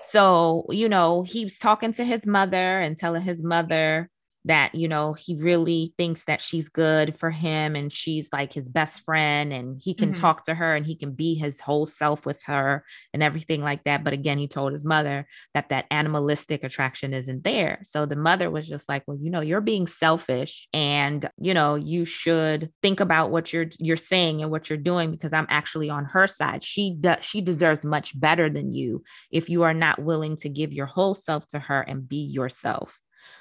So, 0.00 0.66
you 0.70 0.88
know, 0.88 1.22
he's 1.22 1.58
talking 1.58 1.92
to 1.94 2.04
his 2.04 2.26
mother 2.26 2.80
and 2.80 2.96
telling 2.96 3.22
his 3.22 3.42
mother 3.42 4.08
that, 4.46 4.74
you 4.74 4.88
know, 4.88 5.12
he 5.12 5.36
really 5.36 5.92
thinks 5.98 6.24
that 6.24 6.40
she's 6.40 6.68
good 6.68 7.14
for 7.14 7.30
him 7.30 7.76
and 7.76 7.92
she's 7.92 8.28
like 8.32 8.52
his 8.52 8.68
best 8.68 9.04
friend 9.04 9.52
and 9.52 9.80
he 9.84 9.94
can 9.94 10.12
Mhm. 10.12 10.14
talk 10.14 10.44
to 10.46 10.54
her 10.54 10.74
and 10.74 10.86
he 10.86 10.96
can 10.96 11.12
be 11.12 11.34
his 11.34 11.60
whole 11.60 11.86
self 11.86 12.24
with 12.26 12.42
her 12.44 12.84
and 13.12 13.22
everything 13.22 13.62
like 13.62 13.84
that. 13.84 14.04
But 14.04 14.12
again, 14.12 14.38
he 14.38 14.48
told 14.48 14.72
his 14.72 14.84
mother 14.84 15.26
that 15.54 15.68
that 15.70 15.86
animalistic 15.90 16.64
attraction 16.64 17.12
isn't 17.12 17.44
there. 17.44 17.80
So 17.84 18.06
the 18.06 18.16
mother 18.16 18.50
was 18.50 18.68
just 18.68 18.88
like, 18.88 19.02
well, 19.06 19.18
you 19.20 19.30
know, 19.30 19.40
you're 19.40 19.60
being 19.60 19.86
selfish 19.86 20.68
and, 20.72 21.28
you 21.40 21.54
know, 21.54 21.74
you 21.74 22.04
should 22.04 22.70
think 22.82 23.00
about 23.00 23.30
what 23.30 23.52
you're 23.52 23.66
you're 23.78 23.96
saying 23.96 24.42
and 24.42 24.50
what 24.50 24.68
you're 24.70 24.76
doing 24.78 25.10
because 25.10 25.32
I'm 25.32 25.46
actually 25.50 25.90
on 25.90 26.04
her 26.06 26.26
side. 26.26 26.62
She 26.62 26.96
does 27.00 27.18
she 27.24 27.40
deserves 27.40 27.84
much 27.84 28.18
better 28.18 28.48
than 28.48 28.72
you 28.72 29.02
if 29.30 29.48
you 29.48 29.62
are 29.62 29.74
not 29.74 29.98
willing 30.02 30.36
to 30.36 30.48
give 30.48 30.72
your 30.72 30.86
whole 30.86 31.14
self 31.14 31.46
to 31.48 31.58
her 31.58 31.80
and 31.82 32.08
be 32.08 32.18
yourself. 32.18 33.00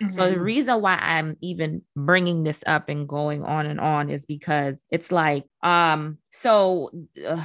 So 0.10 0.30
the 0.30 0.40
Mhm. 0.40 0.42
reason 0.42 0.82
why 0.82 0.96
I'm 0.96 1.38
even 1.42 1.82
bringing 1.96 2.44
this 2.44 2.64
up 2.68 2.90
and 2.90 3.08
going 3.08 3.44
on 3.44 3.66
and 3.66 3.80
on 3.80 4.10
is 4.10 4.26
because 4.26 4.76
it's 4.90 5.12
like 5.12 5.46
um 5.64 6.18
so 6.32 6.92
uh, 7.28 7.42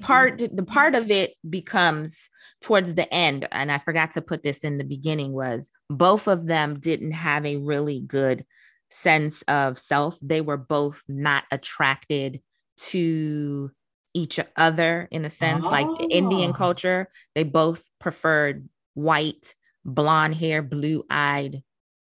part 0.00 0.38
the 0.38 0.62
part 0.62 0.94
of 0.94 1.10
it 1.10 1.34
becomes 1.48 2.30
towards 2.62 2.94
the 2.94 3.12
end 3.12 3.46
and 3.52 3.70
I 3.70 3.78
forgot 3.78 4.12
to 4.12 4.22
put 4.22 4.42
this 4.42 4.64
in 4.64 4.78
the 4.78 4.84
beginning 4.84 5.32
was 5.32 5.70
both 5.90 6.28
of 6.28 6.46
them 6.46 6.80
didn't 6.80 7.12
have 7.12 7.44
a 7.44 7.56
really 7.58 8.00
good 8.00 8.44
sense 8.90 9.42
of 9.42 9.78
self. 9.78 10.18
They 10.22 10.40
were 10.40 10.56
both 10.56 11.02
not 11.08 11.44
attracted 11.50 12.40
to 12.78 13.70
each 14.14 14.40
other 14.56 15.08
in 15.10 15.24
a 15.24 15.30
sense 15.30 15.70
like 15.70 15.94
the 15.94 16.04
Indian 16.04 16.50
Oh. 16.50 16.52
culture 16.52 17.08
they 17.34 17.44
both 17.44 17.88
preferred 17.98 18.68
white 18.94 19.54
blonde 19.84 20.36
hair, 20.36 20.62
blue 20.62 21.04
eyed 21.10 21.62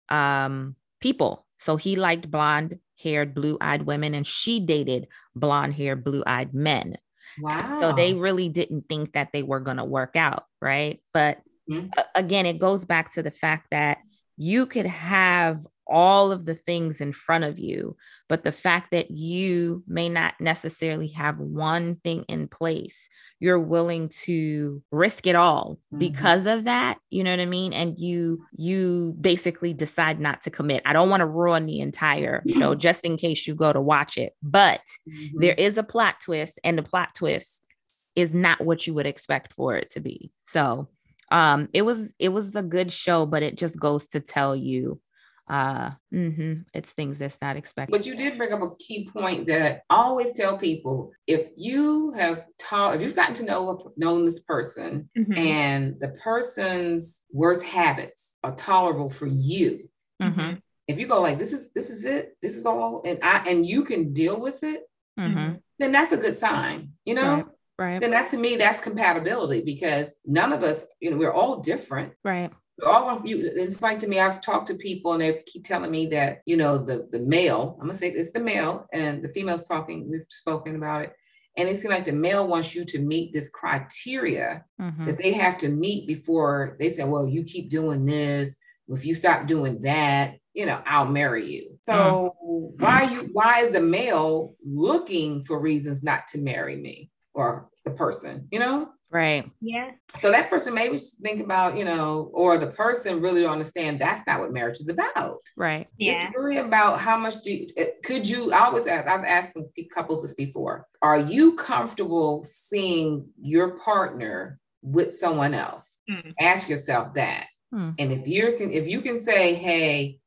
um, 0.08 0.76
people. 1.00 1.46
So 1.58 1.76
he 1.76 1.96
liked 1.96 2.30
blonde 2.30 2.78
haired, 3.02 3.34
blue 3.34 3.56
eyed 3.60 3.82
women, 3.82 4.14
and 4.14 4.26
she 4.26 4.60
dated 4.60 5.08
blonde 5.34 5.74
haired, 5.74 6.04
blue 6.04 6.22
eyed 6.26 6.54
men. 6.54 6.98
Wow. 7.40 7.78
So 7.80 7.92
they 7.92 8.14
really 8.14 8.48
didn't 8.48 8.88
think 8.88 9.14
that 9.14 9.30
they 9.32 9.42
were 9.42 9.60
going 9.60 9.78
to 9.78 9.84
work 9.84 10.16
out. 10.16 10.44
Right. 10.60 11.00
But 11.12 11.40
Mhm. 11.68 11.92
again, 12.14 12.46
it 12.46 12.58
goes 12.58 12.84
back 12.84 13.14
to 13.14 13.22
the 13.22 13.30
fact 13.30 13.68
that 13.70 13.98
you 14.36 14.66
could 14.66 14.86
have 14.86 15.66
all 15.86 16.32
of 16.32 16.44
the 16.46 16.54
things 16.54 17.00
in 17.00 17.12
front 17.12 17.44
of 17.44 17.58
you, 17.58 17.96
but 18.28 18.44
the 18.44 18.52
fact 18.52 18.90
that 18.92 19.10
you 19.10 19.82
may 19.86 20.08
not 20.08 20.34
necessarily 20.40 21.08
have 21.08 21.38
one 21.38 21.96
thing 22.04 22.24
in 22.28 22.48
place, 22.48 23.08
you're 23.40 23.58
willing 23.58 24.08
to 24.08 24.82
risk 24.90 25.26
it 25.26 25.36
all 25.36 25.78
Mhm. 25.92 25.98
because 25.98 26.46
of 26.46 26.64
that. 26.64 26.98
You 27.10 27.24
know 27.24 27.30
what 27.32 27.40
I 27.40 27.46
mean? 27.46 27.72
And 27.72 27.98
you 27.98 28.42
you 28.56 29.14
basically 29.20 29.74
decide 29.74 30.20
not 30.20 30.42
to 30.42 30.50
commit. 30.50 30.82
I 30.86 30.92
don't 30.92 31.10
want 31.10 31.20
to 31.20 31.26
ruin 31.26 31.66
the 31.66 31.80
entire 31.80 32.42
show 32.48 32.74
just 32.74 33.04
in 33.04 33.16
case 33.16 33.46
you 33.46 33.54
go 33.54 33.72
to 33.72 33.80
watch 33.80 34.16
it, 34.16 34.32
but 34.42 34.80
Mhm. 35.08 35.40
there 35.40 35.54
is 35.54 35.76
a 35.78 35.82
plot 35.82 36.16
twist 36.24 36.58
and 36.64 36.78
the 36.78 36.82
plot 36.82 37.14
twist 37.14 37.68
is 38.16 38.32
not 38.32 38.60
what 38.60 38.86
you 38.86 38.94
would 38.94 39.06
expect 39.06 39.52
for 39.52 39.76
it 39.76 39.90
to 39.90 40.00
be 40.00 40.30
so 40.44 40.88
um 41.32 41.68
it 41.72 41.82
was 41.82 42.12
it 42.20 42.28
was 42.28 42.54
a 42.54 42.62
good 42.62 42.92
show 42.92 43.26
but 43.26 43.42
it 43.42 43.56
just 43.56 43.76
goes 43.80 44.06
to 44.06 44.20
tell 44.20 44.54
you 44.54 45.00
uh 45.48 45.90
mm-hmm, 46.12 46.54
it's 46.72 46.92
things 46.92 47.18
that's 47.18 47.38
not 47.42 47.56
expected 47.56 47.92
But 47.92 48.06
you 48.06 48.16
did 48.16 48.38
bring 48.38 48.52
up 48.52 48.62
a 48.62 48.74
key 48.76 49.08
point 49.12 49.46
that 49.48 49.82
I 49.90 49.94
always 49.96 50.32
tell 50.32 50.56
people: 50.56 51.12
if 51.26 51.48
you 51.56 52.12
have 52.12 52.44
taught, 52.58 52.94
if 52.96 53.02
you've 53.02 53.14
gotten 53.14 53.34
to 53.36 53.44
know 53.44 53.70
a- 53.70 54.00
known 54.00 54.24
this 54.24 54.40
person, 54.40 55.10
Mhm. 55.16 55.36
and 55.38 56.00
the 56.00 56.08
person's 56.08 57.22
worst 57.30 57.62
habits 57.64 58.34
are 58.42 58.54
tolerable 58.54 59.10
for 59.10 59.26
you, 59.26 59.80
mm-hmm. 60.22 60.54
if 60.88 60.98
you 60.98 61.06
go 61.06 61.20
like, 61.20 61.38
"This 61.38 61.52
is 61.52 61.70
this 61.72 61.90
is 61.90 62.04
it, 62.06 62.36
this 62.40 62.56
is 62.56 62.64
all," 62.64 63.02
and 63.04 63.18
I 63.22 63.44
and 63.46 63.66
you 63.66 63.84
can 63.84 64.14
deal 64.14 64.40
with 64.40 64.62
it, 64.64 64.84
mhm, 65.18 65.60
then 65.78 65.92
that's 65.92 66.12
a 66.12 66.16
good 66.16 66.36
sign. 66.38 66.92
You 67.04 67.16
know, 67.16 67.34
Right. 67.34 67.46
right 67.78 68.00
then 68.00 68.12
that 68.12 68.28
to 68.28 68.38
me 68.38 68.56
that's 68.56 68.80
compatibility 68.80 69.60
because 69.62 70.14
none 70.24 70.52
of 70.54 70.62
us, 70.62 70.86
you 71.00 71.10
know, 71.10 71.18
we're 71.18 71.32
all 71.32 71.60
different. 71.60 72.14
right 72.24 72.50
all 72.84 73.08
of 73.08 73.24
you 73.24 73.38
it's 73.54 73.82
like 73.82 73.98
to 73.98 74.08
me 74.08 74.18
i've 74.18 74.40
talked 74.40 74.66
to 74.66 74.74
people 74.74 75.12
and 75.12 75.22
they 75.22 75.40
keep 75.46 75.64
telling 75.64 75.90
me 75.90 76.06
that 76.06 76.40
you 76.44 76.56
know 76.56 76.76
the 76.76 77.06
the 77.12 77.20
male 77.20 77.76
i'm 77.80 77.86
gonna 77.86 77.96
say 77.96 78.10
it's 78.10 78.32
the 78.32 78.40
male 78.40 78.86
and 78.92 79.22
the 79.22 79.28
female's 79.28 79.68
talking 79.68 80.10
we've 80.10 80.26
spoken 80.28 80.76
about 80.76 81.02
it. 81.02 81.12
And 81.56 81.68
it 81.68 81.76
seems 81.76 81.92
like 81.92 82.04
the 82.04 82.10
male 82.10 82.48
wants 82.48 82.74
you 82.74 82.84
to 82.86 82.98
meet 82.98 83.32
this 83.32 83.48
criteria 83.48 84.64
mhm, 84.80 85.06
that 85.06 85.18
they 85.18 85.32
have 85.34 85.56
to 85.58 85.68
meet 85.68 86.08
before 86.08 86.76
they 86.80 86.90
say 86.90 87.04
well 87.04 87.28
you 87.28 87.44
keep 87.44 87.70
doing 87.70 88.04
this. 88.04 88.56
If 88.88 89.06
you 89.06 89.14
stop 89.14 89.46
doing 89.46 89.80
that 89.82 90.34
you 90.52 90.66
know 90.66 90.82
i'll 90.84 91.06
marry 91.06 91.48
you. 91.48 91.78
So 91.82 92.34
why 92.78 93.02
you 93.02 93.30
why 93.32 93.60
is 93.60 93.70
the 93.70 93.80
male 93.80 94.56
looking 94.66 95.44
for 95.44 95.60
reasons 95.60 96.02
not 96.02 96.26
to 96.28 96.38
marry 96.38 96.76
me 96.76 97.12
or 97.34 97.68
the 97.84 97.92
person 97.92 98.48
you 98.50 98.58
know 98.58 98.88
right 99.14 99.48
Yeah. 99.60 99.92
so 100.16 100.30
that 100.32 100.50
person 100.50 100.74
maybe 100.74 100.98
think 100.98 101.40
about, 101.40 101.78
you 101.78 101.84
know, 101.84 102.30
or 102.34 102.58
the 102.58 102.66
person 102.66 103.22
really 103.22 103.42
don't 103.42 103.52
understand 103.52 104.00
that's 104.00 104.26
not 104.26 104.40
what 104.40 104.52
marriage 104.52 104.78
is 104.80 104.88
about. 104.88 105.38
right 105.56 105.86
Yeah. 105.96 106.26
It's 106.28 106.36
really 106.36 106.58
about 106.58 107.00
how 107.00 107.16
much 107.16 107.36
do 107.42 107.52
you, 107.52 107.68
could 108.04 108.28
you, 108.28 108.52
I 108.52 108.66
always 108.66 108.86
ask, 108.86 109.08
I've 109.08 109.24
asked 109.24 109.54
some 109.54 109.66
couples 109.94 110.22
this 110.22 110.34
before, 110.34 110.86
are 111.00 111.20
you 111.20 111.54
comfortable 111.54 112.42
seeing 112.44 113.28
your 113.40 113.78
partner 113.78 114.58
with 114.82 115.14
someone 115.14 115.54
else? 115.54 115.98
Mm. 116.10 116.34
Ask 116.40 116.68
yourself 116.68 117.14
that. 117.14 117.46
Hmm. 117.72 117.90
And 117.98 118.12
if 118.12 118.26
you 118.26 118.54
can, 118.58 118.70
if 118.70 118.86
you 118.86 119.00
can 119.00 119.18
say, 119.18 119.54
hey, 119.54 120.18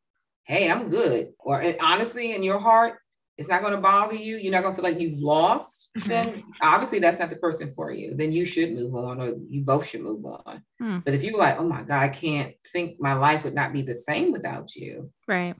hey, 0.46 0.72
I'm 0.72 0.90
good, 0.90 1.34
or 1.40 1.62
and 1.62 1.78
honestly 1.82 2.34
in 2.34 2.42
your 2.42 2.60
heart, 2.60 3.00
it's 3.38 3.48
not 3.50 3.62
going 3.62 3.74
to 3.74 3.80
bother 3.82 4.16
you. 4.16 4.38
You're 4.38 4.52
not 4.52 4.64
going 4.64 4.76
to 4.76 4.82
feel 4.82 4.90
like 4.92 5.00
you've 5.00 5.20
lost. 5.20 5.92
Mhm. 5.98 6.04
Then 6.06 6.44
obviously 6.62 7.00
that's 7.00 7.20
not 7.20 7.30
the 7.30 7.36
person 7.38 7.72
for 7.76 7.92
you. 7.92 8.16
Then 8.16 8.32
you 8.32 8.46
should 8.46 8.74
move 8.74 8.96
on, 8.96 9.22
or 9.22 9.34
you 9.50 9.62
both 9.62 9.86
should 9.88 10.02
move 10.02 10.26
on. 10.26 10.64
Hmm. 10.80 10.98
But 11.06 11.14
if 11.14 11.24
you're 11.24 11.38
like, 11.38 11.60
oh 11.60 11.68
my 11.68 11.84
God, 11.84 12.02
I 12.04 12.10
can't 12.10 12.54
think 12.74 13.00
my 13.00 13.14
life 13.14 13.44
would 13.44 13.54
not 13.56 13.74
be 13.74 13.82
the 13.84 13.96
same 13.96 14.32
without 14.32 14.76
you, 14.76 15.12
right 15.28 15.56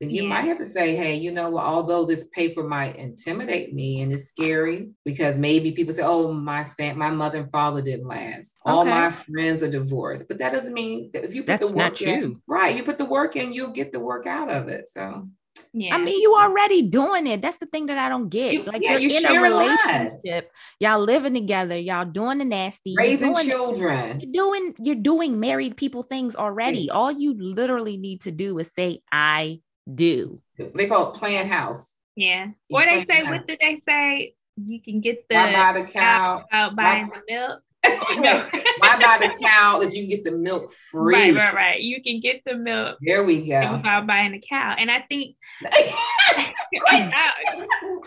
then 0.00 0.10
you 0.10 0.24
Yeah. 0.24 0.28
might 0.30 0.40
have 0.46 0.58
to 0.58 0.66
say, 0.66 0.96
hey, 0.96 1.14
you 1.14 1.30
know 1.30 1.48
what? 1.50 1.62
Although 1.64 2.04
this 2.04 2.24
paper 2.32 2.64
might 2.64 2.96
intimidate 2.96 3.72
me 3.72 4.02
and 4.02 4.12
it's 4.12 4.24
scary 4.24 4.90
because 5.04 5.36
maybe 5.38 5.70
people 5.70 5.94
say, 5.94 6.02
oh, 6.04 6.32
my 6.32 6.64
fam- 6.76 6.98
my 6.98 7.10
mother 7.10 7.38
and 7.42 7.52
father 7.52 7.80
didn't 7.82 8.08
last. 8.08 8.50
All 8.64 8.84
my 8.84 9.12
friends 9.12 9.62
are 9.62 9.70
divorced. 9.70 10.26
But 10.26 10.38
that 10.40 10.52
doesn't 10.52 10.72
mean 10.74 11.10
that 11.12 11.22
if 11.22 11.36
you 11.36 11.42
put 11.42 11.46
That's 11.60 11.70
the 11.70 11.76
not 11.76 11.92
work 11.92 12.02
in, 12.02 12.20
you. 12.30 12.42
right? 12.48 12.76
You 12.76 12.82
put 12.82 12.98
the 12.98 13.04
work 13.04 13.36
in, 13.36 13.52
you'll 13.52 13.68
get 13.70 13.92
the 13.92 14.00
work 14.00 14.26
out 14.26 14.50
of 14.50 14.66
it. 14.68 14.88
So 14.92 15.28
Yeah. 15.74 15.94
I 15.94 15.98
mean, 15.98 16.20
you 16.20 16.34
already 16.34 16.82
doing 16.82 17.26
it. 17.26 17.40
That's 17.42 17.58
the 17.58 17.66
thing 17.66 17.86
that 17.86 17.98
I 17.98 18.08
don't 18.08 18.28
get. 18.28 18.52
You- 18.52 18.62
like 18.64 18.82
yeah, 18.82 18.96
you're 18.96 19.10
you 19.10 19.18
in 19.18 19.26
a 19.36 19.40
relationship, 19.40 20.50
y'all 20.80 21.00
living 21.00 21.34
together, 21.34 21.76
y'all 21.76 22.04
doing 22.04 22.38
the 22.38 22.44
nasty, 22.44 22.90
you're 22.90 22.98
raising 23.02 23.32
doing- 23.32 23.46
children. 23.48 24.20
You're 24.20 24.32
doing 24.32 24.74
you're 24.78 24.94
doing 24.96 25.40
married 25.40 25.76
people 25.76 26.02
things 26.02 26.36
already. 26.36 26.90
All 26.90 27.10
you 27.12 27.34
literally 27.38 27.96
need 27.96 28.22
to 28.22 28.30
do 28.30 28.58
is 28.58 28.72
say 28.72 29.00
I 29.10 29.60
do. 29.92 30.36
They 30.58 30.86
call 30.86 31.12
it 31.12 31.18
plan 31.18 31.48
house. 31.48 31.94
yeah. 32.16 32.48
You 32.68 32.76
Or 32.76 32.84
they 32.84 33.04
say, 33.04 33.22
out. 33.22 33.30
what 33.30 33.46
did 33.46 33.58
they 33.60 33.80
say? 33.84 34.34
You 34.62 34.80
can 34.82 35.00
get 35.00 35.26
the 35.28 35.34
Why 35.36 35.52
buy 35.52 35.80
the 35.80 35.86
cow? 35.90 36.44
out 36.52 36.76
buying 36.76 37.08
the 37.08 37.22
milk. 37.32 37.60
no. 38.20 38.46
Why 38.78 38.94
buy 39.00 39.26
the 39.26 39.34
cow 39.42 39.80
if 39.80 39.92
you 39.92 40.02
can 40.02 40.08
get 40.10 40.24
the 40.24 40.30
milk 40.32 40.70
free? 40.90 41.32
Right, 41.32 41.34
right, 41.36 41.54
right. 41.54 41.80
You 41.80 42.00
can 42.02 42.20
get 42.20 42.42
the 42.46 42.54
milk 42.54 42.98
There 43.00 43.24
we 43.24 43.46
go. 43.48 43.72
without 43.72 44.06
buying 44.06 44.30
the 44.32 44.42
cow. 44.46 44.76
And 44.78 44.88
I 44.90 45.00
think 45.08 45.34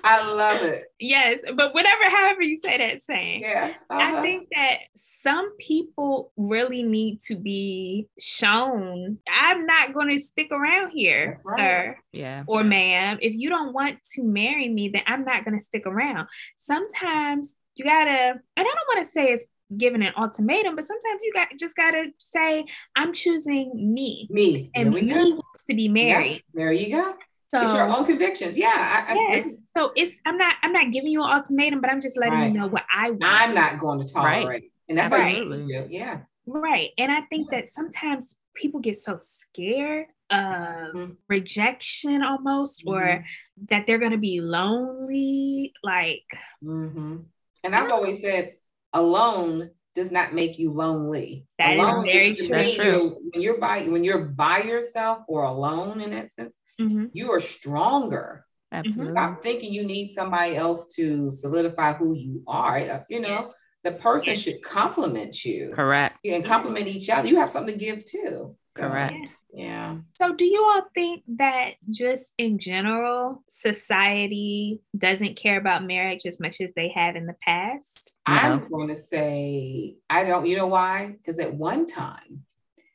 I 0.03 0.31
love 0.31 0.61
it. 0.61 0.85
yes, 0.99 1.39
but 1.55 1.73
whatever, 1.73 2.09
however 2.09 2.41
you 2.41 2.57
say 2.57 2.77
that 2.77 3.01
saying. 3.01 3.41
Yeah. 3.43 3.73
I 3.89 4.11
uh-huh. 4.11 4.21
think 4.21 4.47
that 4.53 4.77
some 5.23 5.55
people 5.57 6.31
really 6.37 6.83
need 6.83 7.19
to 7.21 7.35
be 7.35 8.07
shown 8.19 9.17
I'm 9.27 9.65
not 9.65 9.93
going 9.93 10.09
to 10.15 10.23
stick 10.23 10.51
around 10.51 10.91
here, 10.91 11.35
right. 11.45 11.59
sir 11.59 11.97
Yeah. 12.11 12.43
or 12.47 12.63
ma'am. 12.63 13.17
If 13.21 13.33
you 13.33 13.49
don't 13.49 13.73
want 13.73 13.97
to 14.15 14.23
marry 14.23 14.69
me, 14.69 14.89
then 14.89 15.01
I'm 15.07 15.25
not 15.25 15.43
going 15.45 15.57
to 15.57 15.63
stick 15.63 15.87
around. 15.87 16.27
Sometimes 16.57 17.55
you 17.75 17.85
got 17.85 18.05
to, 18.05 18.11
and 18.11 18.39
I 18.57 18.63
don't 18.63 18.95
want 18.95 19.05
to 19.05 19.11
say 19.11 19.31
it's 19.33 19.45
giving 19.75 20.03
an 20.03 20.13
ultimatum, 20.17 20.75
but 20.75 20.85
sometimes 20.85 21.19
you 21.23 21.33
got 21.33 21.47
just 21.59 21.75
got 21.75 21.91
to 21.91 22.11
say, 22.17 22.65
I'm 22.95 23.13
choosing 23.13 23.93
me. 23.93 24.27
me. 24.29 24.69
And 24.75 24.87
there 24.87 24.93
we 24.93 25.01
me 25.01 25.13
go. 25.13 25.29
wants 25.31 25.65
to 25.67 25.75
be 25.75 25.87
married. 25.87 26.43
Yeah, 26.53 26.59
there 26.65 26.71
you 26.71 26.91
go. 26.91 27.15
So 27.55 27.61
it's 27.63 27.73
your 27.73 27.87
own 27.87 28.05
convictions. 28.05 28.57
Yeah. 28.57 28.67
I, 29.07 29.11
I, 29.11 29.15
yes. 29.15 29.45
is, 29.47 29.59
so 29.75 29.91
it's 29.95 30.15
I'm 30.25 30.37
not 30.37 30.55
I'm 30.61 30.71
not 30.73 30.91
giving 30.91 31.11
you 31.11 31.23
an 31.23 31.29
ultimatum, 31.31 31.81
but 31.81 31.89
I'm 31.89 32.01
just 32.01 32.17
letting 32.17 32.33
Right. 32.39 32.51
you 32.51 32.57
know 32.59 32.67
what 32.67 32.83
I 32.93 33.11
want. 33.11 33.23
I'm 33.23 33.53
not 33.53 33.79
going 33.79 33.99
to 34.05 34.07
tolerate. 34.13 34.63
it. 34.65 34.71
And 34.89 34.97
that's 34.97 35.11
Right. 35.11 35.47
what 35.47 35.57
you 35.59 35.67
do. 35.67 35.87
Yeah. 35.89 36.19
Right. 36.45 36.89
And 36.97 37.11
I 37.11 37.21
think 37.21 37.49
that 37.51 37.73
sometimes 37.73 38.35
people 38.55 38.79
get 38.79 38.97
so 38.97 39.17
scared 39.19 40.07
of 40.29 40.93
Mhm. 40.93 41.15
rejection 41.27 42.23
almost, 42.23 42.83
or 42.85 43.25
that 43.69 43.85
they're 43.87 43.99
going 43.99 44.11
to 44.11 44.17
be 44.17 44.41
lonely. 44.41 45.73
Like, 45.83 46.25
hmm 46.61 47.17
And 47.63 47.75
I've 47.75 47.91
always 47.91 48.21
said 48.21 48.55
alone 48.93 49.71
does 49.95 50.11
not 50.11 50.33
make 50.33 50.59
you 50.59 50.71
lonely. 50.71 51.45
That 51.57 51.77
is 51.77 51.79
alone 51.83 52.05
very 52.05 52.35
true. 52.35 52.47
true. 52.47 52.85
you- 52.85 53.29
When 53.33 53.41
you're 53.41 53.57
by 53.57 53.83
when 53.83 54.03
you're 54.03 54.25
by 54.25 54.59
yourself 54.63 55.19
or 55.27 55.43
alone 55.43 56.01
in 56.01 56.11
that 56.11 56.31
sense, 56.33 56.53
mhm, 56.79 57.09
you 57.13 57.31
are 57.31 57.39
stronger. 57.39 58.45
Absolutely. 58.71 59.13
Stop 59.13 59.41
thinking 59.41 59.73
you 59.73 59.83
need 59.83 60.09
somebody 60.09 60.55
else 60.55 60.87
to 60.95 61.31
solidify 61.31 61.93
who 61.93 62.13
you 62.13 62.43
are. 62.47 63.05
You 63.09 63.21
know, 63.21 63.53
the 63.83 63.93
person 63.93 64.29
Yes. 64.33 64.39
should 64.41 64.61
complement 64.61 65.45
you 65.45 65.71
Correct. 65.73 66.17
and 66.25 66.43
complement 66.43 66.87
each 66.87 67.09
other. 67.09 67.27
You 67.29 67.37
have 67.37 67.49
something 67.49 67.77
to 67.77 67.85
give 67.85 68.03
too. 68.03 68.55
So, 68.69 68.81
Correct. 68.81 69.37
Yeah. 69.53 69.99
So, 70.17 70.33
do 70.33 70.43
you 70.43 70.63
all 70.63 70.83
think 70.93 71.23
that 71.37 71.75
just 71.89 72.25
in 72.37 72.57
general, 72.59 73.43
society 73.49 74.81
doesn't 74.97 75.37
care 75.37 75.57
about 75.57 75.85
marriage 75.85 76.25
as 76.25 76.39
much 76.39 76.59
as 76.61 76.71
they 76.75 76.89
have 76.89 77.15
in 77.15 77.25
the 77.25 77.35
past? 77.41 78.11
I'm 78.25 78.67
going 78.69 78.87
to 78.89 78.95
say 78.95 79.95
I 80.09 80.23
don't. 80.25 80.45
You 80.45 80.57
know 80.57 80.67
why? 80.67 81.15
Because 81.17 81.39
at 81.39 81.53
one 81.53 81.85
time 81.85 82.43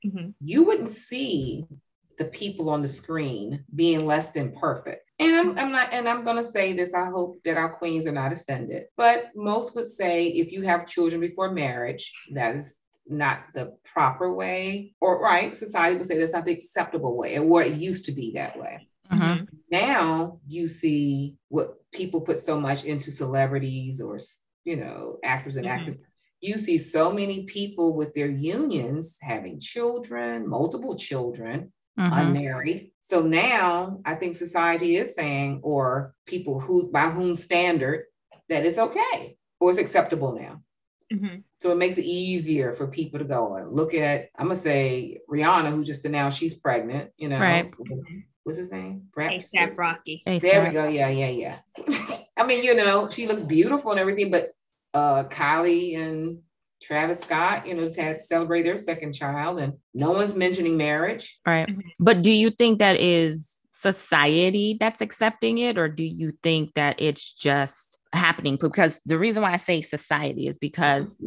Mhm. 0.04 0.34
you 0.40 0.64
wouldn't 0.64 0.88
see 0.88 1.64
the 2.20 2.26
people 2.26 2.68
on 2.68 2.82
the 2.82 2.88
screen 2.88 3.64
being 3.74 4.04
less 4.04 4.30
than 4.30 4.52
perfect. 4.52 5.10
And 5.18 5.34
I'm, 5.34 5.58
I'm 5.58 5.72
not, 5.72 5.90
and 5.90 6.06
I'm 6.06 6.22
going 6.22 6.36
to 6.36 6.44
say 6.44 6.74
this. 6.74 6.92
I 6.92 7.06
hope 7.08 7.42
that 7.44 7.56
our 7.56 7.72
queens 7.72 8.06
are 8.06 8.12
not 8.12 8.34
offended, 8.34 8.84
but 8.94 9.30
most 9.34 9.74
would 9.74 9.88
say 9.88 10.26
if 10.26 10.52
you 10.52 10.60
have 10.62 10.86
children 10.86 11.18
before 11.18 11.50
marriage, 11.50 12.12
that 12.34 12.54
is 12.54 12.76
not 13.06 13.46
the 13.54 13.74
proper 13.84 14.32
way, 14.34 14.94
or 15.00 15.18
right? 15.18 15.56
Society 15.56 15.96
would 15.96 16.06
say 16.06 16.18
that's 16.18 16.34
not 16.34 16.44
the 16.44 16.52
acceptable 16.52 17.16
way, 17.16 17.38
or 17.38 17.62
it 17.62 17.78
used 17.78 18.04
to 18.04 18.12
be 18.12 18.32
that 18.32 18.58
way. 18.60 18.86
Mhm. 19.10 19.48
Now 19.70 20.40
you 20.46 20.68
see 20.68 21.36
what 21.48 21.76
people 21.90 22.20
put 22.20 22.38
so 22.38 22.60
much 22.60 22.84
into 22.84 23.10
celebrities 23.10 23.98
or, 23.98 24.18
you 24.64 24.76
know, 24.76 25.18
actors 25.24 25.56
and 25.56 25.66
Mhm. 25.66 25.70
actors 25.70 26.00
you 26.42 26.56
see 26.56 26.78
so 26.78 27.12
many 27.12 27.44
people 27.44 27.94
with 27.94 28.14
their 28.14 28.30
unions 28.30 29.18
having 29.20 29.60
children, 29.60 30.48
multiple 30.48 30.96
children, 30.96 31.70
Mhm. 31.98 32.18
unmarried. 32.20 32.92
So 33.00 33.20
now 33.22 34.00
I 34.04 34.14
think 34.14 34.34
society 34.36 34.96
is 34.96 35.14
saying, 35.14 35.60
or 35.62 36.14
people 36.26 36.60
who 36.60 36.90
by 36.90 37.08
whom 37.10 37.34
standard, 37.34 38.04
that 38.48 38.64
it's 38.64 38.78
okay 38.78 39.36
or 39.60 39.70
it's 39.70 39.78
acceptable 39.78 40.32
now. 40.34 40.62
Mhm. 41.12 41.42
So 41.60 41.70
it 41.72 41.76
makes 41.76 41.98
it 41.98 42.04
easier 42.04 42.72
for 42.72 42.86
people 42.86 43.18
to 43.18 43.24
go 43.24 43.54
and 43.56 43.72
look 43.72 43.94
at. 43.94 44.28
I'm 44.38 44.46
gonna 44.48 44.58
say 44.58 45.18
Rihanna, 45.30 45.70
who 45.74 45.84
just 45.84 46.04
announced 46.04 46.38
she's 46.38 46.54
pregnant. 46.54 47.10
You 47.16 47.28
know, 47.28 47.40
Right. 47.40 47.70
What's, 47.76 48.06
what's 48.44 48.58
his 48.58 48.70
name? 48.70 49.08
Brad- 49.12 49.32
ASAP 49.32 49.76
Rocky. 49.76 50.22
ASAP. 50.26 50.40
there 50.40 50.64
we 50.64 50.70
go. 50.70 50.86
Yeah, 50.88 51.08
yeah, 51.08 51.28
yeah. 51.28 51.58
I 52.36 52.46
mean, 52.46 52.62
you 52.64 52.74
know, 52.74 53.10
she 53.10 53.26
looks 53.26 53.42
beautiful 53.42 53.90
and 53.90 54.00
everything, 54.00 54.30
but 54.30 54.52
uh 54.94 55.24
Kylie 55.24 55.98
and 55.98 56.38
Travis 56.82 57.20
Scott, 57.20 57.66
you 57.66 57.74
know, 57.74 57.82
just 57.82 57.98
had 57.98 58.18
to 58.18 58.22
celebrate 58.22 58.62
their 58.62 58.76
second 58.76 59.12
child, 59.12 59.58
and 59.58 59.74
no 59.94 60.12
one's 60.12 60.34
mentioning 60.34 60.76
marriage. 60.76 61.38
Right. 61.46 61.68
Mhm. 61.68 61.82
But 61.98 62.22
do 62.22 62.30
you 62.30 62.50
think 62.50 62.78
that 62.78 62.98
is 63.00 63.60
society 63.72 64.76
that's 64.78 65.00
accepting 65.00 65.58
it, 65.58 65.78
or 65.78 65.88
do 65.88 66.04
you 66.04 66.32
think 66.42 66.74
that 66.74 67.00
it's 67.00 67.32
just 67.32 67.96
happening? 68.12 68.56
Because 68.56 69.00
the 69.06 69.18
reason 69.18 69.42
why 69.42 69.52
I 69.52 69.56
say 69.56 69.80
society 69.80 70.46
is 70.46 70.58
because 70.58 71.18